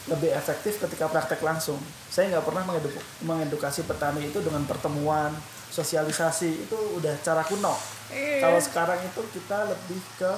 lebih 0.06 0.30
efektif 0.36 0.78
ketika 0.78 1.08
praktek 1.08 1.40
langsung. 1.40 1.80
Saya 2.12 2.30
nggak 2.36 2.44
pernah 2.44 2.62
mengedu- 2.68 3.04
mengedukasi 3.24 3.88
petani 3.88 4.28
itu 4.28 4.38
dengan 4.44 4.62
pertemuan, 4.68 5.32
sosialisasi 5.72 6.68
itu 6.68 6.76
udah 7.00 7.18
cara 7.24 7.42
kuno. 7.42 7.74
Iya. 8.12 8.44
Kalau 8.44 8.60
sekarang 8.60 9.00
itu 9.02 9.20
kita 9.32 9.66
lebih 9.66 10.00
ke 10.20 10.32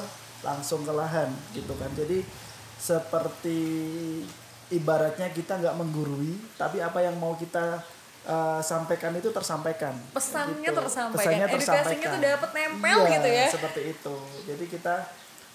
langsung 0.46 0.87
ke 0.87 0.92
lahan 0.94 1.28
gitu 1.50 1.74
kan. 1.74 1.90
Jadi 1.92 2.22
seperti 2.78 3.59
ibaratnya 4.70 5.30
kita 5.30 5.59
nggak 5.59 5.76
menggurui, 5.78 6.35
tapi 6.54 6.78
apa 6.78 7.02
yang 7.02 7.18
mau 7.18 7.35
kita 7.35 7.82
uh, 8.26 8.61
sampaikan 8.62 9.14
itu 9.14 9.30
tersampaikan. 9.30 9.94
Pesannya 10.14 10.70
Gitu. 10.70 10.78
tersampaikan, 10.78 11.18
Pesannya 11.18 11.46
edukasinya 11.50 11.82
tersampaikan. 11.82 12.11
tuh 12.11 12.20
dapet 12.22 12.50
nempel 12.54 12.98
Iya, 13.02 13.12
gitu 13.18 13.28
ya. 13.30 13.46
Seperti 13.50 13.80
itu. 13.94 14.16
Jadi 14.46 14.64
kita 14.70 14.94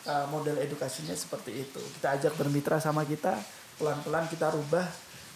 uh, 0.08 0.26
model 0.32 0.56
edukasinya 0.60 1.16
seperti 1.16 1.52
itu. 1.68 1.82
Kita 2.00 2.08
ajak 2.20 2.34
bermitra 2.40 2.80
sama 2.80 3.04
kita, 3.04 3.36
pelan-pelan 3.80 4.28
kita 4.32 4.52
rubah 4.52 4.88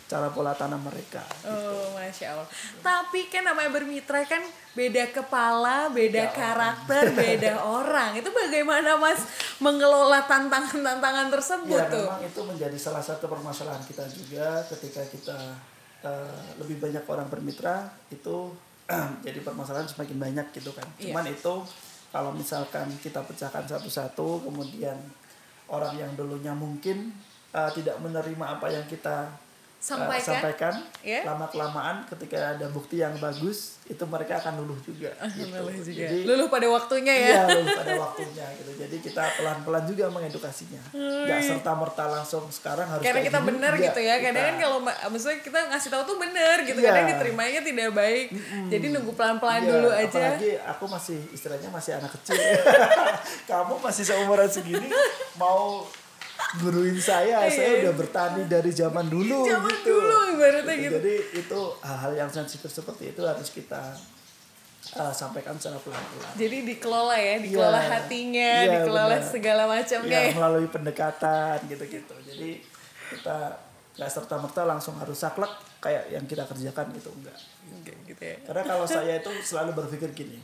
cara 0.06 0.30
pola 0.30 0.54
tanam 0.54 0.78
mereka. 0.86 1.26
Oh, 1.50 1.98
masya 1.98 2.38
Allah. 2.38 2.46
Tapi 2.86 3.26
kan 3.26 3.42
namanya 3.42 3.74
bermitra 3.74 4.22
kan 4.30 4.46
beda 4.78 5.10
kepala, 5.10 5.90
beda 5.90 6.30
Ya 6.30 6.34
karakter, 6.34 7.10
beda 7.18 7.58
orang. 7.82 8.14
Itu 8.14 8.30
bagaimana 8.30 9.02
Mas 9.02 9.26
mengelola 9.58 10.22
tantangan-tantangan 10.30 11.34
tersebut 11.34 11.82
Ya 11.82 11.90
tuh? 11.90 12.06
memang 12.06 12.22
itu 12.22 12.42
menjadi 12.46 12.78
salah 12.78 13.02
satu 13.02 13.26
permasalahan 13.26 13.82
kita 13.90 14.06
juga 14.14 14.62
ketika 14.70 15.02
kita 15.10 15.38
uh, 16.06 16.42
lebih 16.62 16.78
banyak 16.78 17.02
orang 17.10 17.26
bermitra 17.26 17.90
itu 18.14 18.54
jadi 19.26 19.42
permasalahan 19.42 19.90
semakin 19.90 20.18
banyak 20.22 20.48
gitu 20.54 20.70
kan. 20.70 20.86
Iya. 21.02 21.10
Cuman 21.10 21.26
itu 21.34 21.54
kalau 22.14 22.30
misalkan 22.30 22.94
kita 23.02 23.26
pecahkan 23.26 23.66
satu-satu 23.66 24.46
kemudian 24.46 24.96
orang 25.66 25.98
yang 25.98 26.14
dulunya 26.14 26.54
mungkin 26.54 27.10
uh, 27.58 27.74
tidak 27.74 27.98
menerima 28.06 28.46
apa 28.46 28.70
yang 28.70 28.86
kita 28.86 29.34
uh, 29.86 29.88
Sampaikan. 29.88 30.26
sampaikan 30.34 30.74
Ya. 31.00 31.22
lama 31.24 31.46
kelamaan 31.46 31.96
ketika 32.08 32.38
ada 32.52 32.66
bukti 32.68 32.98
yang 32.98 33.14
bagus 33.16 33.78
itu 33.86 34.02
mereka 34.04 34.42
akan 34.42 34.58
luluh 34.58 34.82
juga. 34.82 35.14
gitu. 35.30 35.46
Luluh 35.54 35.78
juga. 35.78 36.02
Jadi 36.04 36.26
Luluh 36.26 36.48
pada 36.48 36.68
waktunya 36.68 37.14
ya. 37.14 37.28
Iya, 37.28 37.42
lulus 37.54 37.70
pada 37.76 37.94
waktunya 37.96 38.46
gitu. 38.56 38.72
Jadi 38.76 38.96
kita 39.00 39.24
pelan-pelan 39.36 39.84
juga 39.86 40.04
mengedukasinya. 40.10 40.82
Gak 41.24 41.40
serta 41.40 41.72
merta 41.72 42.04
langsung 42.08 42.50
sekarang 42.50 42.88
harus 42.88 43.06
Karena 43.06 43.22
kita 43.22 43.40
benar 43.40 43.72
Enggak, 43.72 43.86
gitu 43.88 44.00
ya. 44.02 44.16
Kadang 44.18 44.34
kita- 44.34 44.48
kan 44.48 44.56
kalau 44.60 44.78
ma- 44.80 45.00
maksudnya 45.06 45.38
kita 45.40 45.60
ngasih 45.70 45.90
tahu 45.92 46.04
tuh 46.04 46.18
benar 46.18 46.58
gitu. 46.62 46.80
Iya. 46.80 46.90
Kadang 46.90 47.06
diterimanya 47.12 47.62
tidak 47.62 47.90
baik. 47.94 48.26
Jadi 48.68 48.86
nunggu 48.90 49.12
pelan-pelan 49.14 49.62
Iya, 49.62 49.70
dulu 49.70 49.90
aja. 49.92 50.18
Apalagi 50.34 50.52
aku 50.58 50.86
masih 50.88 51.20
istilahnya 51.30 51.70
masih 51.70 51.92
anak 51.94 52.10
kecil. 52.12 52.34
Kamu 53.46 53.78
masih 53.78 54.04
seumuran 54.04 54.50
segini 54.50 54.90
mau 55.36 55.86
guruin 56.56 56.96
saya, 56.96 57.48
saya 57.48 57.82
udah 57.82 57.94
bertani 57.94 58.46
dari 58.46 58.70
zaman 58.70 59.06
dulu 59.06 59.44
Iya. 59.44 59.56
Zaman 59.56 59.72
gitu. 59.72 59.92
dulu 59.92 60.18
ibaratnya 60.32 60.76
gitu. 60.78 60.94
Jadi 60.98 61.16
itu 61.38 61.60
hal-hal 61.82 62.14
yang 62.16 62.30
sensitif 62.30 62.70
seperti 62.70 63.12
itu 63.12 63.22
harus 63.22 63.50
kita 63.50 63.92
uh, 64.96 65.12
sampaikan 65.12 65.56
secara 65.56 65.76
pelan-pelan. 65.78 66.32
Jadi 66.34 66.58
dikelola 66.66 67.16
ya, 67.16 67.36
dikelola 67.40 67.76
Iya. 67.78 67.90
hatinya, 67.92 68.52
Iya, 68.62 68.72
dikelola 68.80 69.16
benar. 69.18 69.28
segala 69.28 69.64
macamnya 69.66 70.16
ya, 70.18 70.28
ya. 70.28 70.34
melalui 70.34 70.68
pendekatan 70.68 71.58
gitu-gitu 71.66 72.16
jadi 72.24 72.50
kita 73.06 73.38
nggak 73.96 74.12
serta 74.12 74.36
merta 74.36 74.62
langsung 74.64 74.96
harus 74.96 75.16
saklek 75.16 75.48
kayak 75.80 76.10
yang 76.10 76.26
kita 76.26 76.44
kerjakan 76.44 76.90
gitu 76.92 77.08
enggak 77.14 77.38
Kayak 77.82 78.00
gitu 78.06 78.22
ya. 78.22 78.36
karena 78.44 78.64
kalau 78.66 78.86
saya 78.86 79.14
itu 79.16 79.32
selalu 79.42 79.72
berpikir 79.74 80.10
gini 80.12 80.42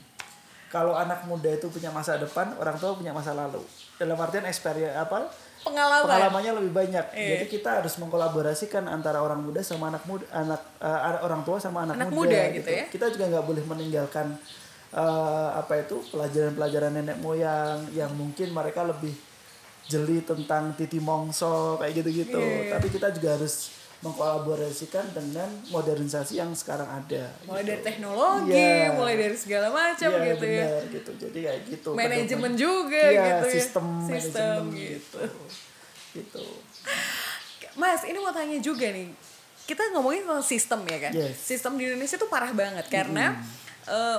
kalau 0.68 0.96
anak 0.96 1.26
muda 1.26 1.50
itu 1.50 1.68
punya 1.68 1.90
masa 1.90 2.16
depan 2.16 2.54
orang 2.56 2.78
tua 2.78 2.94
punya 2.94 3.10
masa 3.10 3.34
lalu 3.34 3.60
dalam 3.94 4.16
artian 4.16 4.46
experience 4.46 4.94
apa 4.94 5.28
Pengalaman. 5.62 6.04
pengalamannya 6.04 6.52
lebih 6.58 6.72
banyak 6.72 7.06
Iya. 7.12 7.28
jadi 7.32 7.44
kita 7.48 7.70
harus 7.78 7.94
mengkolaborasikan 7.96 8.84
antara 8.84 9.18
orang 9.18 9.40
muda 9.40 9.60
sama 9.60 9.88
anak 9.88 10.02
muda 10.04 10.26
anak 10.30 10.60
eh, 10.78 11.18
orang 11.20 11.42
tua 11.42 11.56
sama 11.56 11.82
anak, 11.82 11.96
Anak 11.96 12.10
muda 12.10 12.40
gitu 12.50 12.66
ya. 12.66 12.84
kita 12.86 13.06
juga 13.08 13.24
nggak 13.28 13.46
boleh 13.46 13.62
meninggalkan 13.62 14.34
eh, 14.92 15.48
apa 15.52 15.72
itu 15.78 16.02
pelajaran-pelajaran 16.08 16.92
nenek 16.92 17.16
moyang 17.16 17.86
yang 17.90 18.10
mungkin 18.12 18.50
mereka 18.50 18.82
lebih 18.82 19.14
jeli 19.84 20.22
tentang 20.22 20.72
titi 20.72 20.98
mongso 20.98 21.76
kayak 21.76 21.92
gitu-gitu 21.96 22.38
Iya. 22.38 22.72
tapi 22.72 22.86
kita 22.88 23.10
juga 23.10 23.34
harus 23.34 23.70
mengkolaborasikan 24.02 25.14
dengan 25.14 25.46
modernisasi 25.70 26.36
yang 26.36 26.50
sekarang 26.52 26.84
ada 26.84 27.30
mulai 27.44 27.62
gitu. 27.62 27.70
dari 27.70 27.82
teknologi, 27.82 28.50
Iya. 28.52 28.92
mulai 28.92 29.14
dari 29.14 29.36
segala 29.36 29.70
macam 29.70 30.10
Iya, 30.10 30.22
gitu 30.28 30.44
ya. 30.44 30.66
gitu 30.90 31.10
jadi 31.16 31.38
kayak 31.40 31.60
gitu 31.70 31.88
Manajemen 31.94 32.52
juga 32.52 32.98
Iya, 33.00 33.22
gitu 33.24 33.46
ya. 33.46 33.52
sistem 33.52 33.86
Sistem 34.04 34.60
gitu. 34.70 35.18
gitu 35.22 35.22
gitu 36.12 36.44
Mas, 37.72 38.04
ini 38.04 38.18
mau 38.18 38.28
tanya 38.28 38.60
juga 38.60 38.84
nih. 38.84 39.08
Kita 39.64 39.94
ngomongin 39.96 40.28
tentang 40.28 40.44
sistem 40.44 40.84
ya 40.84 40.98
kan? 41.00 41.12
Yes. 41.14 41.40
Sistem 41.40 41.80
di 41.80 41.88
Indonesia 41.88 42.20
tuh 42.20 42.28
parah 42.28 42.52
banget 42.52 42.84
karena 42.90 43.32
eh, 43.82 44.18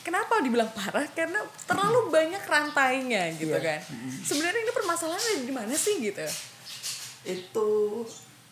kenapa 0.00 0.38
dibilang 0.38 0.70
parah? 0.70 1.02
Karena 1.10 1.42
terlalu 1.64 2.06
banyak 2.08 2.38
rantainya 2.40 3.34
gitu 3.34 3.50
Iya. 3.50 3.58
kan. 3.58 3.80
Sebenarnya 4.22 4.62
ini 4.62 4.70
permasalahannya 4.70 5.42
di 5.42 5.50
mana 5.50 5.74
sih 5.74 5.96
gitu? 5.98 6.22
itu 7.26 7.68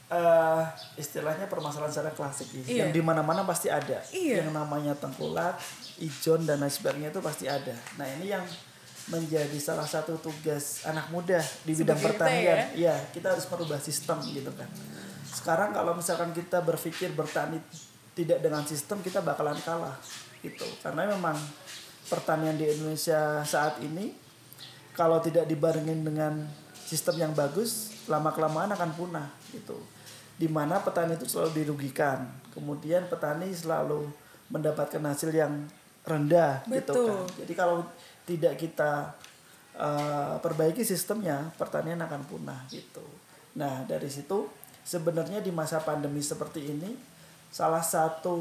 eh 0.07 0.62
istilahnya 0.95 1.51
permasalahan 1.51 1.90
secara 1.90 2.14
klasik 2.14 2.47
ya. 2.55 2.62
Iya. 2.62 2.79
yang 2.87 2.90
di 2.95 3.03
mana-mana 3.03 3.42
pasti 3.42 3.66
ada. 3.66 3.99
Iya. 4.14 4.47
yang 4.47 4.55
namanya 4.55 4.95
tengkulak 4.95 5.59
ijon 5.99 6.47
dan 6.47 6.62
lain 6.62 6.71
sebagainya 6.71 7.11
itu 7.11 7.19
pasti 7.19 7.51
ada. 7.51 7.75
Nah 7.99 8.07
ini 8.14 8.31
yang 8.31 8.47
menjadi 9.11 9.59
salah 9.59 9.87
satu 9.87 10.19
tugas 10.23 10.87
anak 10.87 11.11
muda 11.11 11.42
di 11.66 11.75
bidang 11.75 11.99
kita 11.99 12.07
pertanian. 12.07 12.59
Ya 12.79 12.95
kita 13.11 13.35
harus 13.35 13.51
merubah 13.51 13.83
sistem 13.83 14.23
gitu 14.31 14.55
kan. 14.55 14.71
Sekarang 15.27 15.75
kalau 15.75 15.99
misalkan 15.99 16.31
kita 16.31 16.62
berpikir 16.62 17.11
bertani 17.11 17.59
tidak 18.14 18.38
dengan 18.38 18.62
sistem 18.62 19.03
kita 19.03 19.19
bakalan 19.27 19.59
kalah 19.66 19.99
gitu. 20.38 20.66
Karena 20.87 21.11
memang 21.11 21.35
pertanian 22.07 22.55
di 22.55 22.71
Indonesia 22.71 23.42
saat 23.42 23.83
ini 23.83 24.14
kalau 24.95 25.19
tidak 25.19 25.51
dibarengin 25.51 26.07
dengan 26.07 26.47
sistem 26.87 27.27
yang 27.27 27.33
bagus 27.35 27.90
lama 28.07 28.31
kelamaan 28.31 28.71
akan 28.71 28.90
punah 28.95 29.27
gitu 29.51 29.95
di 30.37 30.46
mana 30.46 30.81
petani 30.85 31.16
itu 31.16 31.25
selalu 31.25 31.64
dirugikan 31.64 32.29
kemudian 32.53 33.09
petani 33.09 33.53
selalu 33.53 34.09
mendapatkan 34.53 35.01
hasil 35.01 35.33
yang 35.33 35.53
rendah 36.07 36.62
gitu 36.68 36.92
Betul. 36.92 37.07
kan 37.09 37.18
jadi 37.44 37.53
kalau 37.57 37.77
tidak 38.27 38.55
kita 38.61 38.92
uh, 39.77 40.37
perbaiki 40.38 40.87
sistemnya 40.87 41.51
pertanian 41.59 41.99
akan 42.05 42.22
punah 42.29 42.62
gitu 42.70 43.03
nah 43.57 43.83
dari 43.88 44.07
situ 44.12 44.46
sebenarnya 44.87 45.42
di 45.42 45.51
masa 45.51 45.83
pandemi 45.83 46.22
seperti 46.22 46.70
ini 46.70 46.94
salah 47.51 47.83
satu 47.83 48.37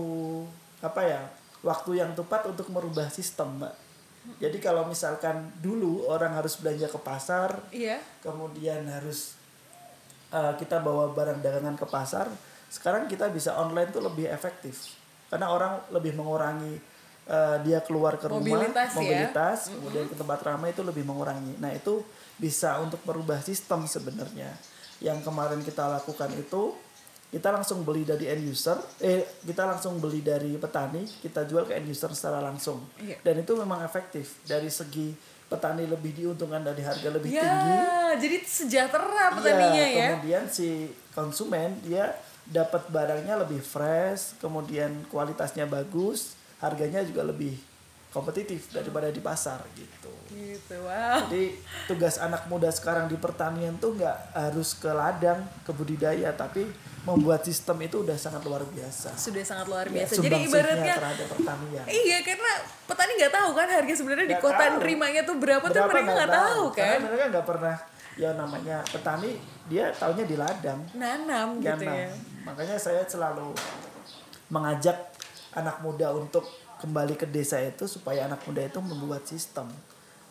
apa 0.84 1.02
ya 1.02 1.22
waktu 1.66 2.04
yang 2.04 2.14
tepat 2.14 2.46
untuk 2.46 2.70
merubah 2.70 3.10
sistem 3.10 3.58
mbak 3.58 3.74
jadi 4.42 4.58
kalau 4.58 4.86
misalkan 4.90 5.54
dulu 5.62 6.10
orang 6.10 6.34
harus 6.38 6.58
belanja 6.58 6.90
ke 6.90 7.00
pasar 7.02 7.62
Iya. 7.70 8.02
kemudian 8.22 8.86
harus 8.90 9.38
uh, 10.34 10.54
kita 10.58 10.82
bawa 10.82 11.12
barang 11.14 11.44
dagangan 11.44 11.76
ke 11.78 11.86
pasar 11.90 12.30
sekarang 12.76 13.08
kita 13.08 13.30
bisa 13.30 13.56
online 13.56 13.94
tuh 13.94 14.04
lebih 14.04 14.28
efektif. 14.28 14.98
Karena 15.32 15.52
orang 15.52 15.80
lebih 15.96 16.18
mengurangi 16.18 16.76
uh, 17.30 17.58
dia 17.64 17.82
keluar 17.82 18.20
ke 18.20 18.30
rumah 18.30 18.44
Mobilitas 18.44 18.94
ya. 18.94 18.98
mobilitas 19.00 19.60
kemudian 19.72 20.06
ke 20.12 20.16
tempat 20.18 20.40
ramai 20.46 20.76
itu 20.76 20.84
lebih 20.84 21.08
mengurangi. 21.08 21.56
Nah 21.62 21.72
itu 21.74 22.04
bisa 22.36 22.78
untuk 22.84 23.02
merubah 23.08 23.40
sistem 23.42 23.88
sebenarnya. 23.88 24.52
Yang 25.00 25.24
kemarin 25.24 25.62
kita 25.64 25.88
lakukan 25.88 26.32
itu 26.36 26.76
kita 27.26 27.52
langsung 27.52 27.84
beli 27.84 28.08
dari 28.08 28.32
end 28.32 28.48
user 28.48 28.80
eh 29.02 29.28
kita 29.44 29.68
langsung 29.68 30.00
beli 30.00 30.24
dari 30.24 30.56
petani 30.56 31.04
kita 31.20 31.44
jual 31.44 31.68
ke 31.68 31.76
end 31.76 31.90
user 31.90 32.14
secara 32.16 32.40
langsung. 32.40 32.86
Iya. 33.02 33.18
dan 33.24 33.36
itu 33.42 33.56
memang 33.58 33.82
efektif. 33.84 34.40
Dari 34.46 34.70
segi 34.72 35.12
petani 35.46 35.86
lebih 35.86 36.12
diuntungkan 36.12 36.62
dari 36.62 36.82
harga 36.82 37.10
lebih 37.10 37.30
Ya, 37.30 37.42
tinggi 37.42 37.78
jadi 38.18 38.38
sejahtera 38.42 39.06
Iya, 39.06 39.36
petaninya 39.36 39.86
ya. 39.86 40.08
kemudian 40.12 40.44
si 40.48 40.70
konsumen 41.12 41.78
dia 41.82 42.10
dapat 42.46 42.90
barangnya 42.90 43.42
lebih 43.42 43.60
fresh 43.60 44.38
kemudian 44.38 45.06
kualitasnya 45.08 45.66
bagus 45.66 46.34
harganya 46.58 47.02
juga 47.02 47.22
lebih 47.22 47.54
kompetitif 48.16 48.72
daripada 48.72 49.12
di 49.12 49.20
pasar 49.20 49.60
gitu 49.76 50.08
Gitu, 50.26 50.76
wow. 50.82 51.28
jadi 51.28 51.54
tugas 51.86 52.18
anak 52.18 52.48
muda 52.48 52.68
sekarang 52.68 53.06
di 53.06 53.16
pertanian 53.16 53.76
tuh 53.76 53.94
nggak 53.94 54.18
harus 54.34 54.74
ke 54.74 54.88
ladang 54.88 55.38
ke 55.62 55.72
budidaya 55.72 56.28
tapi 56.32 56.68
membuat 57.04 57.40
sistem 57.42 57.78
itu 57.80 58.02
udah 58.02 58.16
sangat 58.16 58.42
luar 58.42 58.66
biasa 58.66 59.14
Sudah 59.16 59.46
sangat 59.46 59.70
luar 59.70 59.86
Ya, 59.86 60.02
biasa. 60.02 60.12
Jadi 60.18 60.26
sumbangsihnya 60.26 60.50
ibaratnya 60.50 60.96
terhadap 60.98 61.28
pertanian 61.30 61.86
Iya 61.86 62.18
karena 62.20 62.52
petani 62.84 63.12
nggak 63.16 63.34
tahu 63.34 63.50
kan 63.54 63.68
harga 63.70 63.94
sebenarnya 63.96 64.28
di 64.28 64.38
kota 64.38 64.58
tahu. 64.66 64.74
nerimanya 64.76 65.22
tuh 65.24 65.36
berapa, 65.38 65.66
tuh 65.66 65.72
Berapa 65.72 65.92
mereka 65.94 66.12
nggak 66.12 66.32
tahu 66.34 66.64
Karena 66.74 66.90
kan. 66.90 67.00
mereka 67.06 67.24
nggak 67.30 67.46
pernah 67.48 67.76
ya 68.16 68.30
namanya 68.34 68.78
petani 68.82 69.32
dia 69.66 69.86
taunya 69.94 70.26
di 70.26 70.36
ladang 70.36 70.80
Nanam 70.94 71.48
gitu 71.60 71.80
Ganam. 71.80 71.96
ya. 71.96 72.10
Makanya 72.44 72.76
saya 72.76 73.06
selalu 73.06 73.56
mengajak 74.48 75.15
anak 75.56 75.80
muda 75.82 76.12
untuk 76.12 76.44
kembali 76.84 77.16
ke 77.16 77.26
desa 77.26 77.58
itu 77.64 77.88
supaya 77.88 78.28
anak 78.28 78.44
muda 78.44 78.62
itu 78.62 78.80
membuat 78.84 79.24
sistem. 79.26 79.72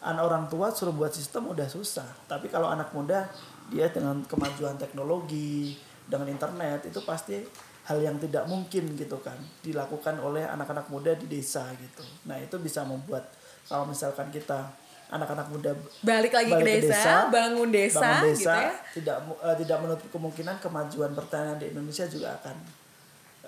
Anak 0.04 0.22
orang 0.28 0.44
tua 0.52 0.68
suruh 0.68 0.92
buat 0.92 1.10
sistem 1.16 1.48
udah 1.48 1.64
susah, 1.64 2.04
tapi 2.28 2.52
kalau 2.52 2.68
anak 2.68 2.92
muda 2.92 3.24
dia 3.72 3.88
dengan 3.88 4.20
kemajuan 4.28 4.76
teknologi, 4.76 5.80
dengan 6.04 6.28
internet 6.28 6.84
itu 6.84 7.00
pasti 7.08 7.40
hal 7.84 8.00
yang 8.00 8.16
tidak 8.16 8.44
mungkin 8.48 8.96
gitu 8.96 9.20
kan 9.20 9.36
dilakukan 9.60 10.16
oleh 10.20 10.44
anak-anak 10.44 10.88
muda 10.88 11.16
di 11.16 11.28
desa 11.28 11.68
gitu. 11.76 12.04
Nah 12.28 12.36
itu 12.40 12.56
bisa 12.60 12.84
membuat 12.84 13.32
kalau 13.64 13.88
misalkan 13.88 14.28
kita 14.28 14.72
anak-anak 15.12 15.46
muda 15.52 15.70
balik 16.00 16.32
lagi 16.32 16.52
balik 16.52 16.64
ke 16.64 16.88
desa, 16.88 17.28
bangun 17.28 17.68
desa, 17.68 18.00
bangun 18.00 18.24
desa 18.32 18.40
gitu 18.40 18.48
ya. 18.48 18.72
tidak 18.96 19.16
eh, 19.40 19.56
tidak 19.64 19.78
menutup 19.84 20.08
kemungkinan 20.16 20.56
kemajuan 20.64 21.12
pertanian 21.12 21.56
di 21.60 21.66
Indonesia 21.72 22.08
juga 22.08 22.36
akan 22.40 22.56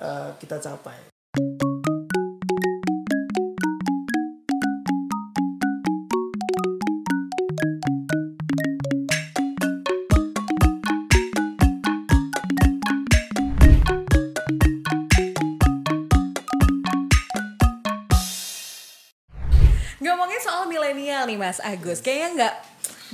eh, 0.00 0.30
kita 0.36 0.56
capai. 0.60 1.15
Mas 21.56 21.64
Agus, 21.64 22.04
kayaknya 22.04 22.28
nggak 22.36 22.54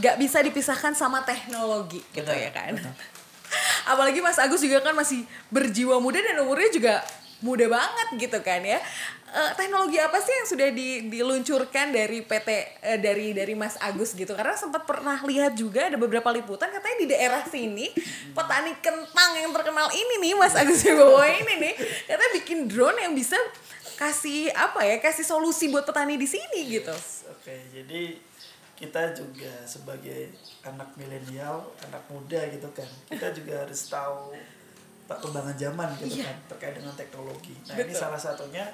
nggak 0.03 0.17
bisa 0.19 0.43
dipisahkan 0.43 0.99
sama 0.99 1.23
teknologi 1.23 2.03
gitu 2.11 2.27
Betul, 2.27 2.43
ya 2.43 2.51
kan. 2.51 2.75
betul. 2.75 2.91
Apalagi 3.95 4.19
Mas 4.19 4.35
Agus 4.35 4.59
juga 4.59 4.83
kan 4.83 4.99
masih 4.99 5.23
berjiwa 5.47 6.03
muda 6.03 6.19
dan 6.19 6.43
umurnya 6.43 6.75
juga 6.75 6.95
muda 7.39 7.71
banget 7.71 8.09
gitu 8.19 8.39
kan 8.43 8.67
ya. 8.67 8.83
Eh, 9.33 9.53
teknologi 9.55 9.95
apa 9.97 10.19
sih 10.19 10.35
yang 10.35 10.49
sudah 10.51 10.69
di- 10.75 11.07
diluncurkan 11.07 11.95
dari 11.95 12.21
PT 12.21 12.49
eh, 12.83 12.99
dari 12.99 13.31
dari 13.31 13.55
Mas 13.55 13.79
Agus 13.79 14.11
gitu? 14.13 14.35
Karena 14.35 14.59
sempat 14.59 14.83
pernah 14.83 15.23
lihat 15.23 15.55
juga 15.55 15.87
ada 15.87 15.95
beberapa 15.95 16.35
liputan 16.35 16.67
katanya 16.67 16.99
di 16.99 17.07
daerah 17.07 17.47
sini 17.47 17.95
petani 18.35 18.75
kentang 18.83 19.39
yang 19.39 19.55
terkenal 19.55 19.87
ini 19.89 20.19
nih 20.19 20.35
Mas 20.35 20.59
Agus 20.59 20.83
Wibowo 20.91 21.23
ini 21.23 21.63
nih 21.63 21.75
katanya 22.11 22.33
bikin 22.35 22.67
drone 22.67 22.99
yang 22.99 23.15
bisa 23.15 23.39
kasih 23.95 24.51
apa 24.51 24.83
ya 24.83 24.99
kasih 24.99 25.23
solusi 25.23 25.71
buat 25.71 25.87
petani 25.87 26.19
di 26.19 26.27
sini 26.27 26.75
gitu. 26.75 26.91
Oke, 27.31 27.55
jadi 27.71 28.32
kita 28.83 29.15
juga 29.15 29.53
sebagai 29.63 30.35
anak 30.67 30.91
milenial, 30.99 31.63
anak 31.87 32.03
muda 32.11 32.43
gitu 32.51 32.67
kan, 32.75 32.91
kita 33.07 33.31
juga 33.31 33.63
harus 33.63 33.87
tahu 33.87 34.35
perkembangan 35.07 35.55
zaman 35.55 35.89
gitu 36.03 36.19
Iya. 36.19 36.35
kan 36.35 36.37
terkait 36.51 36.75
dengan 36.83 36.95
teknologi. 36.99 37.55
Nah 37.71 37.79
ini 37.79 37.95
Betul. 37.95 38.03
salah 38.03 38.19
satunya 38.19 38.67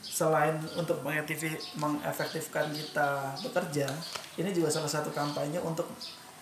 selain 0.00 0.54
untuk 0.78 1.02
mengefektif- 1.02 1.74
mengefektifkan 1.74 2.70
kita 2.70 3.34
bekerja, 3.42 3.90
ini 4.38 4.54
juga 4.54 4.70
salah 4.70 4.88
satu 4.88 5.10
kampanye 5.10 5.58
untuk 5.58 5.90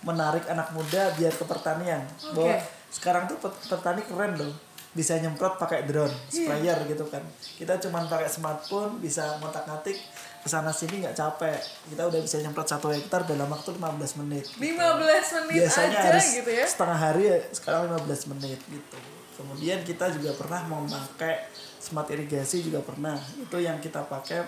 menarik 0.05 0.44
anak 0.47 0.68
muda 0.71 1.11
biar 1.16 1.33
ke 1.33 1.44
pertanian. 1.49 2.05
Bahwa 2.37 2.55
Oke. 2.55 2.62
sekarang 2.92 3.25
tuh 3.25 3.40
pet- 3.40 3.62
petani 3.66 4.05
keren 4.05 4.37
loh, 4.37 4.53
bisa 4.92 5.16
nyemprot 5.16 5.57
pakai 5.57 5.85
drone, 5.85 6.12
sprayer 6.29 6.77
gitu 6.87 7.09
kan. 7.09 7.25
Kita 7.57 7.81
cuman 7.81 8.07
pakai 8.07 8.29
smartphone, 8.29 9.01
bisa 9.01 9.40
ngotak-ngatik 9.40 9.97
ke 10.42 10.48
sana 10.48 10.70
sini 10.70 11.03
nggak 11.03 11.16
capek. 11.16 11.59
Kita 11.90 12.03
udah 12.09 12.20
bisa 12.22 12.37
nyemprot 12.40 12.68
satu 12.68 12.88
hektar 12.94 13.27
dalam 13.27 13.48
waktu 13.51 13.74
15 13.74 14.20
menit. 14.24 14.44
15 14.59 15.46
menit 15.51 15.62
Biasanya 15.66 15.98
aja 15.98 16.09
harus 16.12 16.27
gitu 16.38 16.51
ya. 16.51 16.66
setengah 16.66 16.98
hari 16.98 17.22
ya, 17.29 17.38
sekarang 17.53 17.90
15 17.94 18.33
menit 18.37 18.61
gitu. 18.70 18.98
Kemudian 19.38 19.87
kita 19.87 20.11
juga 20.11 20.35
pernah 20.35 20.66
memakai 20.66 21.46
smart 21.79 22.11
irigasi 22.11 22.66
juga 22.66 22.83
pernah. 22.83 23.18
Itu 23.38 23.62
yang 23.62 23.79
kita 23.79 24.07
pakai 24.07 24.42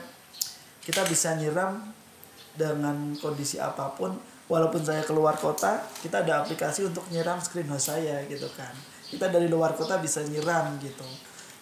kita 0.82 1.06
bisa 1.06 1.36
nyiram 1.38 1.78
dengan 2.56 3.14
kondisi 3.22 3.62
apa 3.62 3.94
pun 3.94 4.18
walaupun 4.50 4.82
saya 4.82 5.06
keluar 5.06 5.38
kota 5.38 5.78
kita 6.02 6.26
ada 6.26 6.42
aplikasi 6.42 6.82
untuk 6.82 7.06
nyiram 7.14 7.38
screen 7.38 7.70
house 7.70 7.94
saya 7.94 8.26
gitu 8.26 8.50
kan 8.58 8.74
kita 9.06 9.30
dari 9.30 9.46
luar 9.46 9.78
kota 9.78 10.02
bisa 10.02 10.26
nyiram 10.26 10.74
gitu 10.82 11.06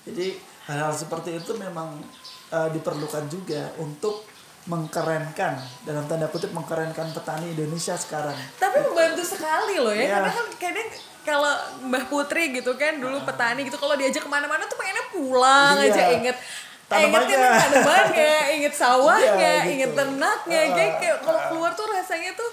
jadi 0.08 0.40
hal-hal 0.64 0.96
seperti 0.96 1.36
itu 1.36 1.52
memang 1.60 2.00
eh, 2.48 2.68
diperlukan 2.70 3.24
juga 3.26 3.68
untuk 3.76 4.24
mengkerenkan 4.66 5.56
dalam 5.82 6.04
tanda 6.04 6.26
kutip 6.26 6.50
mengkerenkan 6.50 7.08
petani 7.10 7.50
Indonesia 7.50 7.94
sekarang 7.94 8.36
Tapi 8.54 8.76
membantu 8.82 9.24
sekali 9.24 9.76
loh 9.76 9.90
ya, 9.90 10.02
Iya. 10.02 10.12
karena 10.14 10.30
kan 10.30 10.46
kadang 10.54 10.88
kalau 11.22 11.52
Mbah 11.84 12.04
Putri 12.06 12.52
gitu 12.52 12.72
kan 12.74 12.96
dulu 12.96 13.16
petani 13.22 13.62
gitu 13.62 13.76
kalau 13.76 13.94
diajak 13.94 14.20
ke 14.20 14.28
mana-mana 14.28 14.64
tuh 14.64 14.76
pengennya 14.76 15.04
pulang 15.08 15.76
Iya. 15.78 15.88
aja 15.88 16.02
inget 16.14 16.36
Tanamannya. 16.84 17.28
inget 17.28 17.40
tanamannya, 17.60 18.36
inget 18.50 18.74
sawahnya, 18.74 19.28
Iya, 19.36 19.52
gitu. 19.60 19.72
inget 19.74 19.90
ternaknya, 19.94 20.58
Ah, 20.58 20.72
kayak, 20.74 20.92
kayak 20.98 21.16
kalau 21.20 21.36
ah. 21.36 21.46
keluar 21.46 21.70
tuh 21.70 21.84
rasanya 21.86 22.32
tuh 22.32 22.48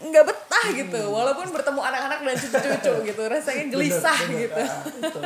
nggak 0.00 0.24
betah 0.24 0.66
gitu, 0.70 1.00
walaupun 1.06 1.46
bertemu 1.50 1.80
anak-anak 1.82 2.18
dan 2.22 2.36
cucu-cucu 2.38 2.92
gitu, 3.10 3.22
rasanya 3.26 3.64
gelisah 3.68 4.16
Bener, 4.24 4.28
bener. 4.28 4.40
gitu. 4.40 4.60
Ah, 4.62 4.80
itu. 5.02 5.20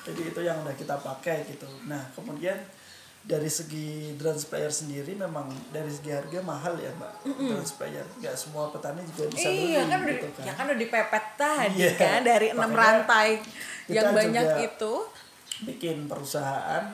Jadi 0.00 0.22
itu 0.26 0.40
yang 0.40 0.56
udah 0.58 0.74
kita 0.74 0.94
pakai 0.96 1.42
gitu. 1.44 1.66
Nah 1.84 2.02
kemudian 2.12 2.54
dari 3.20 3.52
segi 3.52 4.16
drone 4.16 4.40
sprayer 4.40 4.72
sendiri 4.72 5.12
memang 5.12 5.44
dari 5.70 5.92
segi 5.92 6.08
harga 6.08 6.40
mahal 6.40 6.74
ya 6.80 6.88
mbak 6.96 7.12
drone 7.36 7.68
sprayer. 7.68 8.06
Gak 8.18 8.32
semua 8.34 8.72
petani 8.72 9.04
juga 9.04 9.28
bisa 9.28 9.48
beli 9.48 9.76
Iya 9.76 9.82
kan 9.86 9.98
udah, 10.00 10.14
gitu 10.16 10.28
kan. 10.32 10.42
ya 10.48 10.52
kan 10.56 10.64
udah 10.66 10.78
dipepet 10.80 11.24
tadi 11.36 11.76
Iya, 11.78 11.90
kan 12.00 12.20
dari 12.24 12.46
enam 12.50 12.72
rantai 12.72 13.28
yang 13.86 14.10
banyak 14.10 14.44
juga 14.46 14.64
itu. 14.64 14.92
Bikin 15.60 16.08
perusahaan 16.08 16.84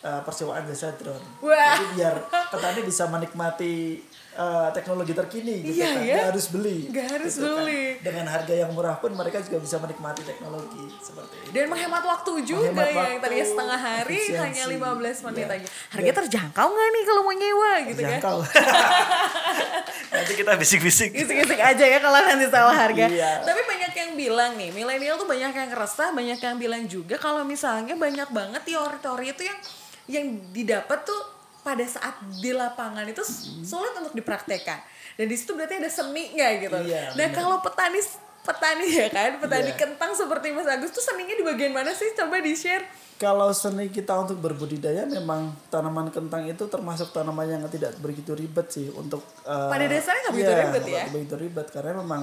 eh, 0.00 0.20
persewaan 0.24 0.64
jasa 0.64 0.96
drone. 0.96 1.24
Wah. 1.44 1.76
Jadi 1.76 1.86
biar 2.00 2.16
petani 2.48 2.80
bisa 2.82 3.04
menikmati 3.06 4.00
eh, 4.34 4.68
teknologi 4.70 5.12
terkini 5.12 5.62
gitu 5.62 5.74
Iya, 5.76 5.88
kan. 5.88 5.98
ya. 6.00 6.14
Nggak 6.14 6.28
harus 6.30 6.46
beli. 6.48 6.78
Nggak 6.86 7.06
harus 7.08 7.32
gitu 7.32 7.46
kan. 7.46 7.56
beli. 7.60 7.84
Dengan 7.98 8.26
harga 8.26 8.54
yang 8.56 8.70
murah 8.70 8.96
pun 8.96 9.10
mereka 9.10 9.38
juga 9.40 9.58
bisa 9.58 9.76
menikmati 9.78 10.22
teknologi 10.22 10.84
seperti 10.98 11.34
itu. 11.40 11.50
Dan 11.50 11.64
menghemat 11.66 12.02
waktu 12.02 12.32
juga 12.42 12.66
Menghemat 12.68 12.84
yang 12.84 12.98
waktu, 12.98 13.22
tadinya 13.22 13.46
setengah 13.46 13.80
hari 13.80 14.16
efisiensi. 14.18 14.40
hanya 14.40 14.62
15 14.66 15.18
menit 15.24 15.44
Iya. 15.44 15.54
aja. 15.56 15.68
Harganya 15.88 16.14
terjangkau 16.16 16.66
nggak 16.68 16.88
nih 16.90 17.02
kalau 17.04 17.22
mau 17.22 17.34
nyewa 17.34 17.70
gitu 17.84 18.00
kan? 18.00 18.10
Jangkau. 18.12 18.38
Nanti 20.14 20.32
kita 20.34 20.52
bisik-bisik. 20.54 21.10
Isik-isik 21.12 21.60
aja 21.60 21.84
ya 21.84 21.98
kalau 21.98 22.18
nanti 22.20 22.46
salah 22.48 22.74
harga. 22.76 23.06
Iya. 23.06 23.42
Tapi 23.42 23.60
banyak 23.62 23.92
yang 23.92 24.10
bilang 24.14 24.52
nih, 24.54 24.70
milenial 24.70 25.14
tuh 25.14 25.26
banyak 25.26 25.50
yang 25.50 25.70
resah, 25.70 26.10
banyak 26.10 26.38
yang 26.38 26.56
bilang 26.56 26.82
juga 26.84 27.16
kalau 27.16 27.42
misalnya 27.42 27.94
banyak 27.94 28.28
banget 28.28 28.62
teori-teori 28.64 29.26
itu 29.28 29.42
yang 29.44 29.58
yang 30.04 30.24
didapat 30.50 31.00
tuh 31.02 31.20
pada 31.64 31.80
saat 31.82 32.12
di 32.36 32.52
lapangan 32.52 33.02
itu 33.04 33.24
sulit 33.64 33.96
untuk 33.96 34.12
dipraktekkan. 34.12 34.78
Dan 35.14 35.26
di 35.26 35.34
situ 35.34 35.52
berarti 35.52 35.74
ada 35.76 35.88
seninya 35.88 36.48
gitu. 36.54 36.76
Iya, 36.76 37.14
nah 37.14 37.28
kalau 37.30 37.58
petani 37.58 37.98
petani 38.40 38.84
ya 38.84 39.08
kan, 39.08 39.38
petani 39.38 39.72
Iya. 39.72 39.78
kentang 39.78 40.12
seperti 40.12 40.52
Mas 40.52 40.66
Agus 40.66 40.90
tuh 40.90 41.00
seninya 41.00 41.32
di 41.32 41.40
bagian 41.40 41.72
mana 41.72 41.90
sih? 41.90 42.12
Coba 42.12 42.36
di-share. 42.38 42.84
Kalau 43.14 43.48
seni 43.50 43.88
kita 43.88 44.12
untuk 44.18 44.36
berbudidaya 44.38 45.06
memang 45.06 45.56
tanaman 45.68 46.10
kentang 46.10 46.44
itu 46.44 46.66
termasuk 46.66 47.08
tanaman 47.10 47.46
yang 47.48 47.62
tidak 47.68 47.96
begitu 47.98 48.34
ribet 48.34 48.68
sih 48.68 48.90
untuk 48.90 49.24
eh, 49.40 49.70
Pada 49.70 49.86
dasarnya 49.86 50.20
nggak 50.20 50.34
begitu 50.34 50.50
iya, 50.50 50.60
ribet 50.60 50.82
ya? 50.84 50.92
nggak 51.00 51.14
begitu 51.14 51.34
ribet 51.38 51.66
karena 51.70 51.92
memang 51.96 52.22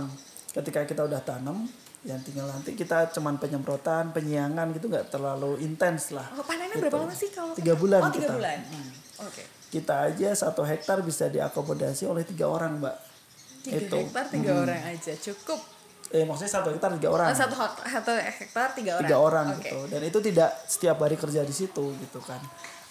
ketika 0.52 0.84
kita 0.84 1.02
udah 1.02 1.22
tanam 1.22 1.64
yang 2.04 2.20
tinggal 2.20 2.44
nanti 2.46 2.74
kita 2.74 3.08
cuman 3.10 3.38
penyemprotan 3.38 4.12
penyiangan 4.12 4.74
gitu 4.74 4.90
nggak 4.90 5.08
terlalu 5.08 5.58
intens 5.60 6.12
lah 6.12 6.28
Oh, 6.34 6.44
panennya 6.44 6.76
berapa 6.76 6.98
lama 7.00 7.16
sih 7.16 7.30
kalau 7.30 7.56
Tiga 7.56 7.72
bulan 7.74 8.02
Oh, 8.02 8.12
tiga 8.12 8.28
kita. 8.28 8.36
bulan. 8.36 8.58
Oke. 9.22 9.44
kita 9.70 9.96
aja 10.06 10.30
satu 10.34 10.62
hektar 10.62 11.00
bisa 11.00 11.26
diakomodasi 11.28 12.04
oleh 12.04 12.24
tiga 12.24 12.46
orang 12.46 12.78
mbak 12.78 12.96
Tiga 13.62 13.78
itu 13.80 13.98
hektar 14.00 14.26
tiga 14.28 14.52
orang 14.58 14.82
aja 14.86 15.14
cukup. 15.16 15.60
eh 16.10 16.24
maksudnya 16.24 16.52
satu 16.52 16.70
hektar 16.70 16.92
tiga 16.94 17.10
orang 17.10 17.28
Oh, 17.28 17.38
satu 17.38 17.56
satu 17.80 18.12
hektar 18.12 18.68
tiga 18.74 18.92
orang. 18.96 19.06
tiga 19.06 19.18
orang 19.18 19.46
Oke. 19.50 19.64
gitu 19.64 19.80
dan 19.88 20.02
itu 20.02 20.20
tidak 20.22 20.50
setiap 20.66 20.98
hari 20.98 21.16
kerja 21.16 21.42
di 21.42 21.54
situ 21.54 21.86
gitu 21.96 22.20
kan 22.20 22.42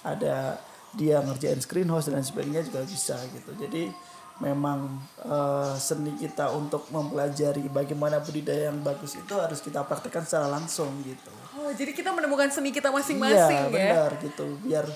ada 0.03 0.57
dia 0.93 1.21
ngerjain 1.21 1.59
screen 1.59 1.87
house 1.87 2.07
dan 2.07 2.19
sebagainya 2.21 2.63
juga 2.63 2.81
bisa 2.83 3.15
gitu 3.29 3.51
jadi 3.57 3.93
memang 4.39 4.89
eh, 5.21 5.75
seni 5.77 6.17
kita 6.17 6.49
untuk 6.51 6.89
mempelajari 6.89 7.69
bagaimana 7.69 8.19
budidaya 8.19 8.67
yang 8.67 8.81
bagus 8.81 9.13
itu 9.15 9.35
harus 9.37 9.61
kita 9.61 9.83
praktekkan 9.83 10.25
secara 10.25 10.49
langsung 10.49 10.89
gitu 11.03 11.29
Oh, 11.53 11.69
jadi 11.69 11.91
kita 11.91 12.09
menemukan 12.09 12.49
seni 12.49 12.71
kita 12.71 12.89
iya 12.89 12.95
masing-masing 12.95 13.59
ya. 13.59 13.69
benar 13.69 14.11
gitu 14.19 14.47
biar 14.61 14.87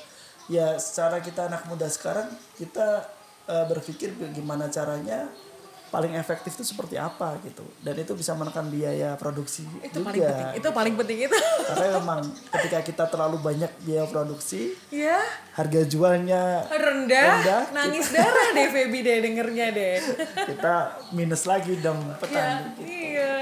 ya 0.47 0.77
secara 0.77 1.19
kita 1.19 1.49
anak 1.49 1.65
muda 1.67 1.89
sekarang 1.89 2.29
kita 2.55 3.09
eh, 3.47 3.65
berpikir 3.65 4.13
gimana 4.31 4.69
caranya 4.69 5.29
paling 5.89 6.11
efektif 6.19 6.59
itu 6.59 6.67
seperti 6.67 6.99
apa 6.99 7.39
gitu 7.47 7.63
dan 7.79 7.95
itu 7.95 8.19
bisa 8.19 8.35
menekan 8.35 8.67
biaya 8.67 9.15
produksi 9.15 9.63
Itu 9.79 10.03
juga 10.03 10.11
paling 10.11 10.27
penting. 10.27 10.51
Itu 10.59 10.69
paling 10.75 10.95
penting 10.99 11.19
itu. 11.31 11.39
karena 11.71 11.87
memang 12.03 12.21
ketika 12.51 12.79
kita 12.83 13.05
terlalu 13.07 13.39
banyak 13.39 13.71
biaya 13.87 14.03
produksi 14.11 14.75
ya, 14.91 15.23
harga 15.55 15.87
jualnya 15.87 16.67
rendah, 16.67 17.27
Rendah, 17.39 17.63
nangis 17.71 18.11
darah 18.11 18.59
deh 18.59 18.75
Feby 18.75 19.07
deh 19.07 19.17
dengernya 19.23 19.67
deh. 19.71 19.95
kita 20.51 20.99
minus 21.15 21.47
lagi 21.47 21.79
dong 21.79 22.03
ya, 22.03 22.19
petani 22.19 22.75
gitu. 22.75 22.83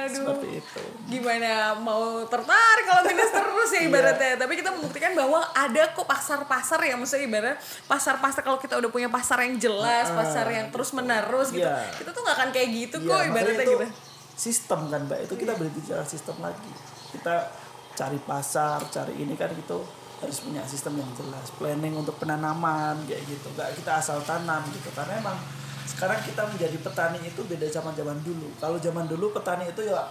Iya, 0.03 0.11
aduh. 0.11 0.19
seperti 0.35 0.49
itu 0.59 0.83
Gimana 1.07 1.51
mau 1.79 2.25
tertarik 2.27 2.85
kalau 2.85 3.03
minus 3.05 3.31
terus 3.31 3.71
ya 3.71 3.81
ibaratnya. 3.85 4.35
Tapi 4.35 4.53
kita 4.57 4.71
membuktikan 4.73 5.13
bahwa 5.13 5.45
ada 5.53 5.83
kok 5.93 6.07
pasar-pasar 6.09 6.81
ya 6.83 6.95
maksudnya 6.97 7.25
ibarat 7.25 7.57
pasar-pasar 7.85 8.41
kalau 8.41 8.57
kita 8.57 8.81
udah 8.81 8.91
punya 8.91 9.07
pasar 9.07 9.45
yang 9.45 9.61
jelas, 9.61 10.09
Ah, 10.09 10.25
pasar 10.25 10.47
yang 10.49 10.73
terus 10.73 10.91
menerus 10.91 11.53
gitu. 11.53 11.63
Iya. 11.63 11.87
Kita 11.95 12.11
tuh 12.11 12.23
nggak 12.25 12.37
akan 12.37 12.49
kayak 12.51 12.69
gitu 12.73 12.97
Iya, 12.99 13.09
kok 13.09 13.21
ibaratnya 13.29 13.65
itu 13.65 13.75
gitu. 13.77 13.87
sistem 14.33 14.81
kan 14.89 15.01
mbak 15.05 15.21
itu 15.23 15.35
kita 15.37 15.53
berbicara 15.55 16.03
sistem 16.03 16.37
lagi 16.41 16.73
kita 17.13 17.53
cari 17.93 18.19
pasar 18.25 18.81
cari 18.89 19.13
ini 19.21 19.37
kan 19.37 19.53
itu 19.53 19.79
harus 20.19 20.39
punya 20.41 20.65
sistem 20.65 20.97
yang 20.97 21.11
jelas 21.13 21.53
planning 21.61 21.93
untuk 21.93 22.17
penanaman 22.17 22.97
kayak 23.05 23.21
gitu 23.29 23.53
nggak 23.53 23.77
kita 23.77 24.01
asal 24.01 24.19
tanam 24.25 24.65
gitu 24.73 24.89
karena 24.97 25.21
emang 25.21 25.37
sekarang 25.93 26.19
kita 26.25 26.43
menjadi 26.49 26.77
petani 26.81 27.21
itu 27.21 27.41
beda 27.45 27.69
zaman 27.69 27.93
zaman 27.93 28.19
dulu. 28.25 28.49
Kalau 28.57 28.81
zaman 28.81 29.05
dulu 29.05 29.31
petani 29.37 29.69
itu 29.69 29.85
ya 29.85 30.09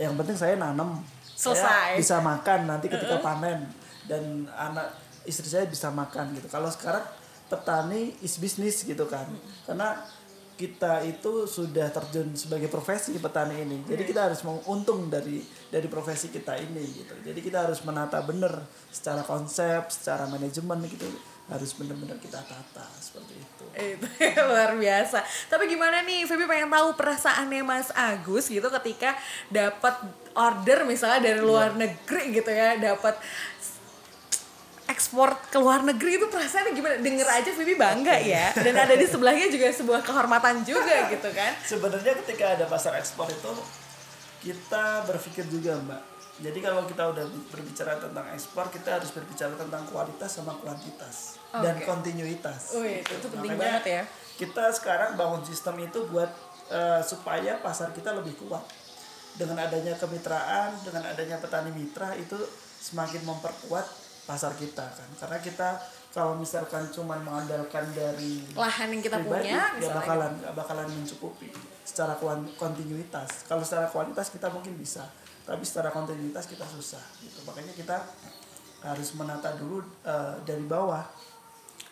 yang 0.00 0.16
penting 0.16 0.36
saya 0.36 0.56
nanam. 0.56 1.04
Selesai. 1.40 1.96
saya 1.96 1.96
bisa 1.96 2.16
makan 2.20 2.68
nanti 2.68 2.92
ketika 2.92 3.16
panen 3.20 3.64
dan 4.04 4.44
anak 4.52 4.92
istri 5.24 5.48
saya 5.48 5.68
bisa 5.68 5.92
makan 5.92 6.36
gitu. 6.36 6.48
Kalau 6.48 6.68
sekarang 6.68 7.04
petani 7.52 8.16
is 8.24 8.40
bisnis 8.40 8.84
gitu 8.84 9.04
kan. 9.08 9.28
Karena 9.68 10.00
kita 10.60 11.00
itu 11.08 11.48
sudah 11.48 11.88
terjun 11.88 12.36
sebagai 12.36 12.68
profesi 12.68 13.16
petani 13.16 13.64
ini. 13.64 13.80
Jadi 13.88 14.04
kita 14.04 14.28
harus 14.28 14.44
mau 14.44 14.60
untung 14.68 15.08
dari 15.08 15.40
dari 15.72 15.88
profesi 15.88 16.28
kita 16.28 16.60
ini 16.60 16.84
gitu. 17.00 17.16
Jadi 17.24 17.40
kita 17.40 17.64
harus 17.64 17.80
menata 17.88 18.20
bener 18.20 18.68
secara 18.92 19.24
konsep 19.24 19.88
secara 19.88 20.28
manajemen 20.28 20.84
gitu 20.84 21.08
harus 21.50 21.74
benar-benar 21.74 22.14
kita 22.22 22.38
tata 22.46 22.86
seperti 23.02 23.34
itu. 23.34 23.64
Itu 23.74 24.06
luar 24.50 24.78
biasa. 24.78 25.18
Tapi 25.50 25.66
gimana 25.66 26.06
nih 26.06 26.22
Feby 26.22 26.46
pengen 26.46 26.70
tahu 26.70 26.94
perasaannya 26.94 27.62
Mas 27.66 27.90
Agus 27.90 28.46
gitu 28.46 28.70
ketika 28.70 29.18
dapat 29.50 29.98
order 30.38 30.86
misalnya 30.86 31.34
dari 31.34 31.42
luar 31.42 31.74
negeri 31.74 32.30
gitu 32.30 32.50
ya 32.54 32.78
dapat 32.78 33.18
ekspor 34.86 35.38
ke 35.50 35.58
luar 35.58 35.82
negeri 35.82 36.22
itu 36.22 36.26
perasaannya 36.30 36.70
gimana? 36.70 36.94
Denger 37.02 37.28
aja 37.34 37.50
Feby 37.50 37.74
bangga 37.74 38.16
ya. 38.22 38.54
Dan 38.54 38.74
ada 38.78 38.94
di 38.94 39.06
sebelahnya 39.10 39.50
juga 39.50 39.74
sebuah 39.74 40.06
kehormatan 40.06 40.62
juga 40.62 41.02
gitu 41.12 41.34
kan. 41.34 41.50
Sebenarnya 41.66 42.14
ketika 42.22 42.54
ada 42.54 42.70
pasar 42.70 42.94
ekspor 42.94 43.26
itu 43.26 43.52
kita 44.46 45.02
berpikir 45.10 45.50
juga 45.50 45.74
mbak. 45.82 46.02
Jadi 46.40 46.58
kalau 46.62 46.86
kita 46.86 47.10
udah 47.10 47.26
berbicara 47.52 48.00
tentang 48.00 48.32
ekspor 48.32 48.70
kita 48.70 48.96
harus 49.02 49.10
berbicara 49.12 49.52
tentang 49.58 49.84
kualitas 49.92 50.30
sama 50.40 50.56
kuantitas 50.56 51.39
dan 51.52 51.74
Oke. 51.74 51.84
kontinuitas. 51.84 52.74
Oh, 52.74 52.82
itu- 52.82 53.02
itu 53.10 53.26
penting 53.28 53.52
Makanya 53.54 53.82
banget 53.82 53.84
ya. 53.84 54.02
kita 54.36 54.64
sekarang 54.70 55.14
bangun 55.14 55.42
sistem 55.42 55.76
itu 55.78 56.06
buat 56.06 56.30
eh, 56.70 57.02
supaya 57.02 57.58
pasar 57.58 57.90
kita 57.90 58.14
lebih 58.14 58.38
kuat. 58.38 58.62
Dengan 59.30 59.58
adanya 59.60 59.94
kemitraan 59.94 60.70
dengan 60.80 61.02
adanya 61.04 61.38
petani 61.38 61.70
mitra 61.70 62.14
itu 62.14 62.38
semakin 62.80 63.22
memperkuat 63.24 63.86
pasar 64.22 64.54
kita 64.54 64.86
kan. 64.86 65.08
Karena 65.18 65.38
kita 65.38 65.68
kalau 66.10 66.34
misalkan 66.34 66.90
cuma 66.90 67.14
mengandalkan 67.16 67.86
dari 67.90 68.42
lahan 68.54 68.90
yang 68.90 68.98
kita 69.00 69.18
pribadi, 69.18 69.46
punya 69.46 69.54
ya 69.54 69.64
misalnya. 69.74 69.94
bakalan 69.98 70.32
nggak 70.38 70.54
bakalan 70.54 70.88
mencukupi 70.90 71.48
secara 71.82 72.14
kontinuitas. 72.54 73.46
Kalau 73.46 73.62
secara 73.62 73.86
kualitas 73.86 74.30
kita 74.30 74.46
mungkin 74.50 74.74
bisa 74.74 75.06
tapi 75.40 75.66
secara 75.66 75.90
kontinuitas 75.90 76.46
kita 76.46 76.62
susah 76.62 77.02
gitu. 77.18 77.42
Makanya 77.42 77.74
kita 77.74 77.96
harus 78.82 79.10
menata 79.14 79.54
dulu 79.54 79.82
eh, 80.02 80.34
dari 80.42 80.62
bawah 80.64 81.02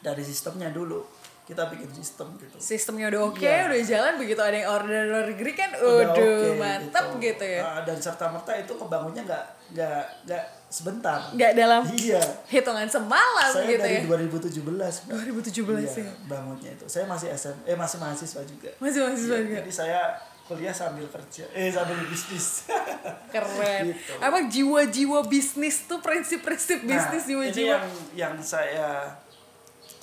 dari 0.01 0.23
sistemnya 0.23 0.71
dulu. 0.71 1.03
Kita 1.49 1.65
bikin 1.73 1.89
sistem 1.97 2.37
gitu. 2.37 2.61
Sistemnya 2.61 3.09
udah 3.09 3.33
oke 3.33 3.41
Iya. 3.41 3.73
udah 3.73 3.81
jalan 3.81 4.15
begitu 4.21 4.37
ada 4.37 4.53
yang 4.53 4.69
order 4.69 5.01
luar 5.09 5.25
negeri 5.33 5.53
kan 5.57 5.71
Udah 5.81 6.13
oke 6.13 6.61
mantap 6.61 7.07
gitu, 7.17 7.41
ya. 7.41 7.63
Ah, 7.65 7.81
dan 7.89 7.97
serta 7.97 8.29
merta 8.29 8.53
itu 8.53 8.77
kebangunnya 8.77 9.25
nggak 9.25 9.45
nggak 9.73 10.03
nggak 10.29 10.45
sebentar. 10.69 11.17
Nggak 11.33 11.53
dalam 11.57 11.89
iya. 11.97 12.21
hitungan 12.53 12.85
semalam 12.85 13.49
saya 13.49 13.65
gitu 13.65 13.81
dari 13.81 14.05
ya. 14.05 14.29
2017 14.29 15.09
Mbak. 15.09 15.17
2017 15.25 15.89
Iya, 15.89 16.05
ya. 16.05 16.13
bangunnya 16.29 16.71
itu. 16.77 16.85
Saya 16.85 17.09
masih 17.09 17.33
SM 17.33 17.57
eh 17.65 17.77
masih 17.81 17.97
mahasiswa 17.97 18.43
juga. 18.45 18.71
Masih 18.77 19.01
mahasiswa 19.09 19.33
Iya, 19.33 19.45
juga. 19.49 19.57
jadi 19.65 19.73
saya 19.73 20.01
kuliah 20.45 20.73
sambil 20.73 21.09
kerja 21.09 21.45
eh 21.57 21.73
sambil 21.73 21.97
bisnis. 22.13 22.69
Keren. 23.33 23.83
Gitu. 23.89 24.13
emang 24.21 24.45
jiwa-jiwa 24.49 25.21
bisnis 25.25 25.85
tuh 25.85 26.01
prinsip-prinsip 26.01 26.85
bisnis 26.85 27.25
nah, 27.25 27.29
ini 27.29 27.29
jiwa-jiwa? 27.33 27.69
yang 27.73 27.85
yang 28.13 28.35
saya 28.41 29.17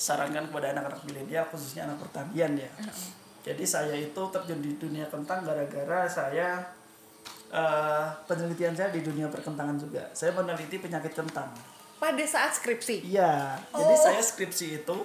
sarankan 0.05 0.45
kepada 0.53 0.77
anak-anak 0.77 1.01
milenial 1.09 1.45
khususnya 1.49 1.89
anak 1.89 1.97
pertanian 2.05 2.53
ya. 2.53 2.69
Jadi 3.41 3.65
saya 3.65 3.93
itu 3.97 4.21
terjun 4.29 4.61
di 4.61 4.77
dunia 4.77 5.09
kentang 5.09 5.41
gara-gara 5.41 6.05
saya 6.05 6.61
eh, 7.49 8.05
penelitian 8.29 8.77
saya 8.77 8.93
di 8.93 9.01
dunia 9.01 9.29
perkentangan 9.33 9.77
juga. 9.81 10.05
Saya 10.13 10.33
meneliti 10.37 10.77
penyakit 10.77 11.13
kentang. 11.17 11.49
Pada 11.97 12.25
saat 12.27 12.53
skripsi? 12.53 13.07
Iya, 13.07 13.57
jadi 13.73 13.95
Oh. 13.95 14.01
saya 14.01 14.21
skripsi 14.21 14.83
itu 14.83 14.97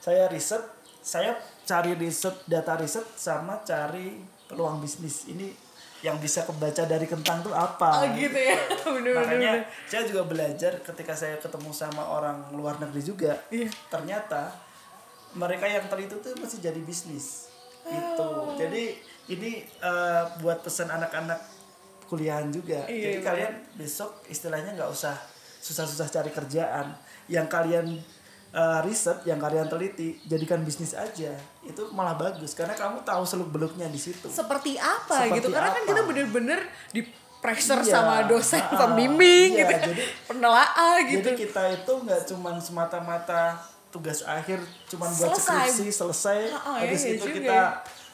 saya 0.00 0.26
riset, 0.32 0.62
saya 1.04 1.36
cari 1.68 1.92
riset 1.94 2.34
data 2.48 2.74
riset 2.78 3.04
sama 3.14 3.60
cari 3.62 4.18
peluang 4.48 4.80
bisnis. 4.80 5.28
Ini 5.28 5.67
yang 5.98 6.14
bisa 6.16 6.46
kebaca 6.46 6.86
dari 6.86 7.04
kentang 7.04 7.42
tuh 7.42 7.50
apa. 7.50 8.02
oh 8.02 8.08
gitu 8.14 8.38
ya 8.38 8.54
bener 8.94 9.02
bener 9.02 9.14
Makanya 9.18 9.52
bener. 9.58 9.86
saya 9.90 10.02
juga 10.06 10.22
belajar 10.24 10.72
ketika 10.80 11.12
saya 11.12 11.34
ketemu 11.36 11.70
sama 11.70 12.06
orang 12.06 12.46
luar 12.54 12.78
negeri 12.78 13.02
juga, 13.02 13.34
Iya. 13.50 13.66
ternyata 13.90 14.54
mereka 15.34 15.66
yang 15.66 15.84
teliti 15.90 16.14
tuh 16.18 16.38
masih 16.38 16.62
jadi 16.62 16.80
bisnis 16.80 17.50
gitu. 17.84 18.22
Oh. 18.24 18.54
Jadi 18.54 18.94
ini 19.28 19.60
eh, 19.64 20.22
buat 20.38 20.62
pesan 20.62 20.88
anak-anak 20.88 21.40
kuliahan 22.06 22.48
juga. 22.48 22.88
Iya, 22.88 23.02
Jadi 23.04 23.18
iya. 23.20 23.24
kalian 23.24 23.52
besok 23.76 24.24
istilahnya 24.26 24.72
nggak 24.72 24.88
usah 24.88 25.14
susah-susah 25.60 26.08
cari 26.08 26.30
kerjaan. 26.30 26.96
Yang 27.28 27.46
kalian 27.48 27.86
eh, 28.50 28.80
riset, 28.80 29.22
yang 29.22 29.36
kalian 29.36 29.66
teliti, 29.66 30.16
jadikan 30.22 30.60
bisnis 30.60 30.92
aja. 30.92 31.32
Itu 31.60 31.88
malah 31.90 32.14
bagus 32.14 32.52
karena 32.52 32.72
kamu 32.72 33.02
tahu 33.02 33.22
seluk 33.22 33.48
beluknya 33.48 33.86
di 33.86 33.98
situ. 33.98 34.24
seperti 34.26 34.74
apa 34.74 35.22
Seperti 35.22 35.36
gitu 35.36 35.48
karena 35.50 35.68
kan 35.70 35.76
apa? 35.76 35.86
kita 35.86 36.00
bener-bener 36.02 36.60
di 36.90 37.00
pressure 37.38 37.78
Iya. 37.80 37.92
sama 37.94 38.14
dosen 38.24 38.58
Ah, 38.58 38.74
pembimbing 38.74 39.54
iya, 39.54 39.68
gitu 39.68 39.90
jadi- 39.92 40.08
penelaah 40.28 40.96
gitu 41.02 41.22
Jadi 41.24 41.38
kita 41.40 41.62
itu 41.72 41.92
nggak 41.94 42.20
cuman 42.26 42.54
semata-mata 42.58 43.54
tugas 43.88 44.20
akhir 44.22 44.58
cuman 44.86 45.06
buat 45.08 45.32
Selesai. 45.32 45.70
skripsi 45.70 45.86
selesai 45.90 46.40
Ah, 46.50 46.60
ah, 46.66 46.76
habis 46.78 46.98
iya 47.00 47.14
itu 47.14 47.24
juga 47.24 47.36
kita 47.38 47.54
ya. 47.54 47.66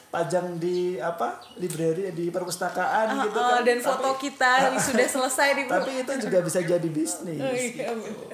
pajang 0.07 0.47
di 0.55 0.77
apa 0.95 1.27
library 1.55 2.11
di 2.11 2.29
perpustakaan 2.29 3.07
Ah, 3.09 3.23
gitu 3.25 3.35
kan 3.35 3.59
dan 3.61 3.77
Tapi- 3.77 3.87
foto 3.89 4.09
kita 4.15 4.51
yang 4.61 4.75
sudah 4.77 5.07
selesai 5.15 5.47
di 5.53 5.63
tapi 5.65 5.91
itu 5.97 6.11
juga 6.21 6.37
bisa 6.41 6.59
jadi 6.61 6.87
bisnis 6.87 7.41
Oh, 7.41 7.49
iya, 7.49 7.91
gitu. 7.91 8.25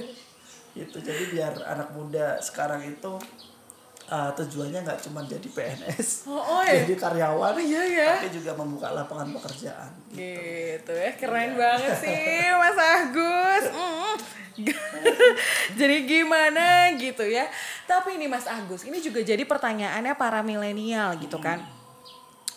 Itu 0.72 0.98
jadi 0.98 1.24
biar 1.28 1.54
anak 1.66 1.92
muda 1.92 2.40
sekarang 2.40 2.80
itu 2.82 3.20
uh, 4.08 4.32
tujuannya 4.32 4.82
nggak 4.82 5.00
cuma 5.04 5.20
jadi 5.24 5.44
PNS 5.44 6.28
Oh, 6.28 6.40
oh, 6.40 6.62
ya. 6.64 6.84
jadi 6.84 6.96
karyawan 6.96 7.56
Iya, 7.56 7.82
ya. 7.86 8.10
tapi 8.16 8.32
juga 8.32 8.56
membuka 8.56 8.88
lapangan 8.90 9.36
pekerjaan. 9.36 9.92
Gitu 10.12 10.92
ya 10.92 11.12
keren 11.16 11.56
banget 11.56 11.96
sih 12.00 12.24
Mas 12.62 12.78
Agus. 12.80 13.64
Mm. 13.68 14.16
jadi 15.80 15.96
gimana 16.04 16.92
gitu 16.96 17.24
ya. 17.24 17.48
Tapi 17.84 18.20
ini 18.20 18.28
Mas 18.28 18.46
Agus 18.46 18.84
ini 18.84 19.00
juga 19.00 19.20
jadi 19.20 19.44
pertanyaannya 19.44 20.14
para 20.16 20.40
milenial 20.40 21.16
gitu 21.20 21.40
kan. 21.40 21.64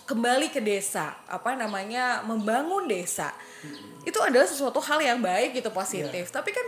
Kembali 0.04 0.52
ke 0.52 0.60
desa 0.60 1.16
apa 1.24 1.56
namanya 1.56 2.20
membangun 2.22 2.84
desa. 2.84 3.32
Itu 4.04 4.20
adalah 4.20 4.44
sesuatu 4.44 4.76
hal 4.78 5.00
yang 5.00 5.18
baik 5.18 5.56
gitu 5.56 5.72
positif. 5.72 6.28
Tapi 6.28 6.52
kan 6.52 6.66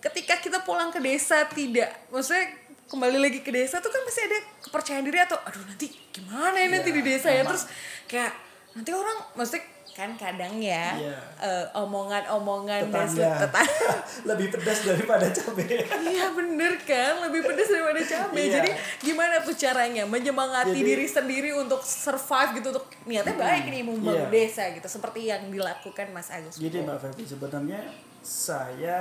ketika 0.00 0.34
kita 0.36 0.58
pulang 0.60 0.88
ke 0.88 0.98
desa 0.98 1.44
tidak 1.46 1.92
maksudnya 2.08 2.56
kembali 2.86 3.18
lagi 3.20 3.40
ke 3.40 3.50
desa 3.50 3.78
tuh 3.78 3.88
kan 3.88 4.02
pasti 4.02 4.20
ada 4.22 4.38
kepercayaan 4.60 5.04
diri 5.04 5.18
atau 5.20 5.38
aduh 5.38 5.62
nanti 5.62 5.86
gimana 6.10 6.56
ya 6.56 6.68
nanti 6.68 6.90
Iya, 6.90 6.96
di 6.96 7.02
desa 7.04 7.28
ya 7.28 7.42
terus 7.44 7.64
kayak 8.04 8.32
nanti 8.72 8.90
orang 8.90 9.18
maksudnya 9.32 9.62
kan 9.90 10.16
kadang 10.16 10.56
ya 10.56 10.96
Iya. 10.96 11.18
eh, 11.38 11.66
omongan-omongan 11.76 12.88
dan 12.88 13.04
tetangga 13.04 13.30
tetangga 13.42 13.90
lebih 14.30 14.46
pedas 14.48 14.78
daripada 14.82 15.26
cabai 15.28 15.66
Iya 16.00 16.26
bener 16.30 16.72
kan, 16.80 17.12
lebih 17.20 17.40
pedas 17.44 17.68
daripada 17.68 18.00
cabai. 18.00 18.42
Iya. 18.42 18.54
Jadi 18.56 18.70
gimana 19.02 19.34
tuh 19.40 19.52
caranya 19.52 20.02
menyemangati 20.04 20.72
Jadi- 20.72 20.86
diri 20.86 21.06
sendiri 21.06 21.50
untuk 21.52 21.82
survive 21.82 22.50
gitu 22.56 22.70
untuk 22.70 22.86
niatnya 23.04 23.34
baik 23.34 23.64
nih 23.66 23.82
membangun 23.82 24.24
Iya. 24.24 24.32
desa 24.32 24.64
gitu 24.70 24.88
seperti 24.88 25.26
yang 25.26 25.42
dilakukan 25.46 26.06
Mas 26.10 26.30
Agus. 26.30 26.56
Jadi 26.56 26.80
Mbak 26.80 26.96
Febi 27.04 27.22
sebenarnya 27.24 27.80
saya 28.20 28.98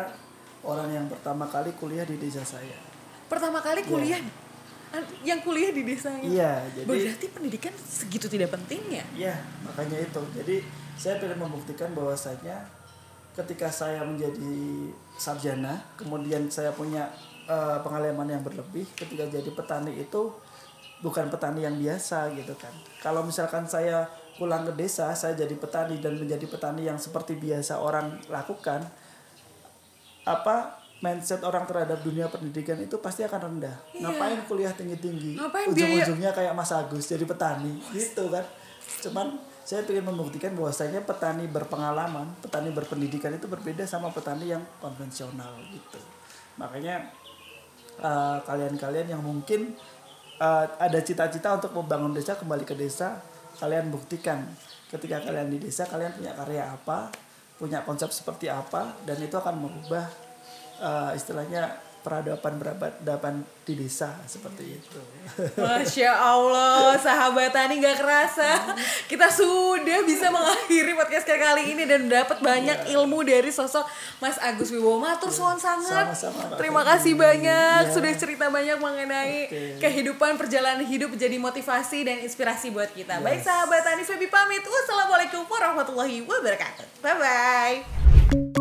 orang 0.64 0.89
yang 0.91 1.05
pertama 1.07 1.47
kali 1.47 1.72
kuliah 1.78 2.03
di 2.03 2.20
desa 2.20 2.43
saya. 2.43 2.78
Pertama 3.30 3.62
kali 3.62 3.86
kuliah 3.86 4.20
yang 5.22 5.39
kuliah 5.45 5.70
di 5.70 5.86
desanya. 5.86 6.26
Iya, 6.26 6.53
jadi 6.74 6.88
Berarti 6.89 7.26
pendidikan 7.30 7.74
segitu 7.78 8.26
tidak 8.26 8.49
pentingnya. 8.57 9.05
ya 9.14 9.38
makanya 9.62 10.01
itu. 10.01 10.22
Jadi 10.34 10.66
saya 10.97 11.22
pengen 11.22 11.38
membuktikan 11.45 11.93
bahwasanya 11.93 12.66
ketika 13.38 13.70
saya 13.70 14.01
menjadi 14.01 14.89
sarjana, 15.16 15.78
kemudian 15.93 16.49
saya 16.49 16.74
punya 16.74 17.05
eh, 17.45 17.78
pengalaman 17.86 18.28
yang 18.34 18.41
berlebih 18.41 18.89
ketika 18.97 19.30
jadi 19.30 19.49
petani 19.53 19.93
itu 20.01 20.34
bukan 21.05 21.30
petani 21.30 21.64
yang 21.64 21.78
biasa 21.78 22.34
gitu 22.34 22.57
kan. 22.57 22.74
Kalau 22.99 23.22
misalkan 23.24 23.70
saya 23.70 24.10
pulang 24.36 24.66
ke 24.68 24.74
desa, 24.74 25.14
saya 25.14 25.38
jadi 25.38 25.53
petani 25.53 26.01
dan 26.01 26.18
menjadi 26.18 26.49
petani 26.49 26.88
yang 26.89 26.97
seperti 26.97 27.38
biasa 27.38 27.80
orang 27.80 28.20
lakukan, 28.28 28.84
apa 30.30 30.77
mindset 30.99 31.39
orang 31.47 31.63
terhadap 31.63 32.03
dunia 32.03 32.27
pendidikan 32.27 32.75
itu 32.77 32.99
pasti 32.99 33.23
akan 33.23 33.39
rendah. 33.39 33.75
Ngapain 33.97 34.39
kuliah 34.45 34.75
tinggi-tinggi? 34.75 35.39
Ujung-ujungnya 35.39 36.36
kayak 36.36 36.53
Mas 36.53 36.71
Agus 36.75 37.07
jadi 37.07 37.23
petani 37.23 37.80
gitu 37.95 38.27
kan. 38.27 38.43
Cuman 38.99 39.39
saya 39.63 39.86
ingin 39.86 40.01
membuktikan 40.01 40.51
bahwasanya 40.57 41.05
petani 41.05 41.47
berpengalaman, 41.47 42.36
petani 42.43 42.73
berpendidikan 42.73 43.32
itu 43.32 43.47
berbeda 43.47 43.86
sama 43.88 44.11
petani 44.11 44.51
yang 44.51 44.63
konvensional 44.84 45.55
gitu. 45.71 46.01
Makanya 46.59 47.07
eh, 48.01 48.38
kalian-kalian 48.43 49.15
yang 49.15 49.23
mungkin 49.23 49.77
eh, 50.41 50.65
ada 50.67 50.99
cita-cita 50.99 51.55
untuk 51.55 51.71
membangun 51.77 52.11
desa 52.11 52.36
kembali 52.36 52.67
ke 52.67 52.75
desa, 52.75 53.23
kalian 53.61 53.88
buktikan 53.88 54.43
ketika 54.89 55.21
kalian 55.21 55.53
di 55.53 55.61
desa 55.61 55.86
kalian 55.86 56.17
punya 56.17 56.34
karya 56.34 56.65
apa, 56.65 57.13
punya 57.60 57.84
konsep 57.84 58.07
seperti 58.16 58.47
apa 58.47 58.95
dan 59.03 59.20
itu 59.20 59.36
akan 59.36 59.55
merubah 59.60 60.07
eh, 60.80 61.12
istilahnya 61.20 61.89
peradaban 62.00 62.54
peradaban 62.58 63.36
di 63.64 63.78
desa 63.78 64.18
seperti 64.26 64.82
itu. 64.82 65.00
Masya 65.56 66.10
Allah, 66.10 66.97
sahabat 66.97 67.54
Tani 67.54 67.78
gak 67.78 68.02
kerasa 68.02 68.74
kita 69.06 69.30
sudah 69.30 70.02
bisa 70.02 70.28
mengakhiri 70.28 70.97
podcast 70.97 71.24
kali 71.24 71.72
ini 71.72 71.86
dan 71.86 72.10
dapat 72.10 72.41
banyak 72.41 72.89
ilmu 72.89 73.22
dari 73.22 73.47
sosok 73.47 73.86
Mas 74.18 74.36
Agus 74.38 74.70
Wibowo. 74.70 74.97
Matur 74.97 75.30
suwun 75.30 75.56
sangat. 75.56 76.12
Sama-sama, 76.18 76.58
Terima 76.58 76.82
kasih 76.82 77.14
banyak 77.14 77.82
Ya. 77.82 77.93
sudah 77.93 78.12
cerita 78.14 78.50
banyak 78.50 78.78
mengenai 78.78 79.47
Oke. 79.47 79.62
kehidupan 79.80 80.36
perjalanan 80.36 80.84
hidup 80.84 81.14
menjadi 81.14 81.38
motivasi 81.38 82.04
dan 82.04 82.18
inspirasi 82.20 82.70
buat 82.70 82.89
kita. 82.89 83.22
Baik 83.22 83.41
sahabat 83.41 83.82
Tani 83.82 84.02
Febi 84.02 84.28
pamit. 84.28 84.62
Wassalamualaikum 84.62 85.45
warahmatullahi 85.45 86.26
wabarakatuh. 86.26 86.86
Bye 87.00 87.16
bye. 87.16 88.59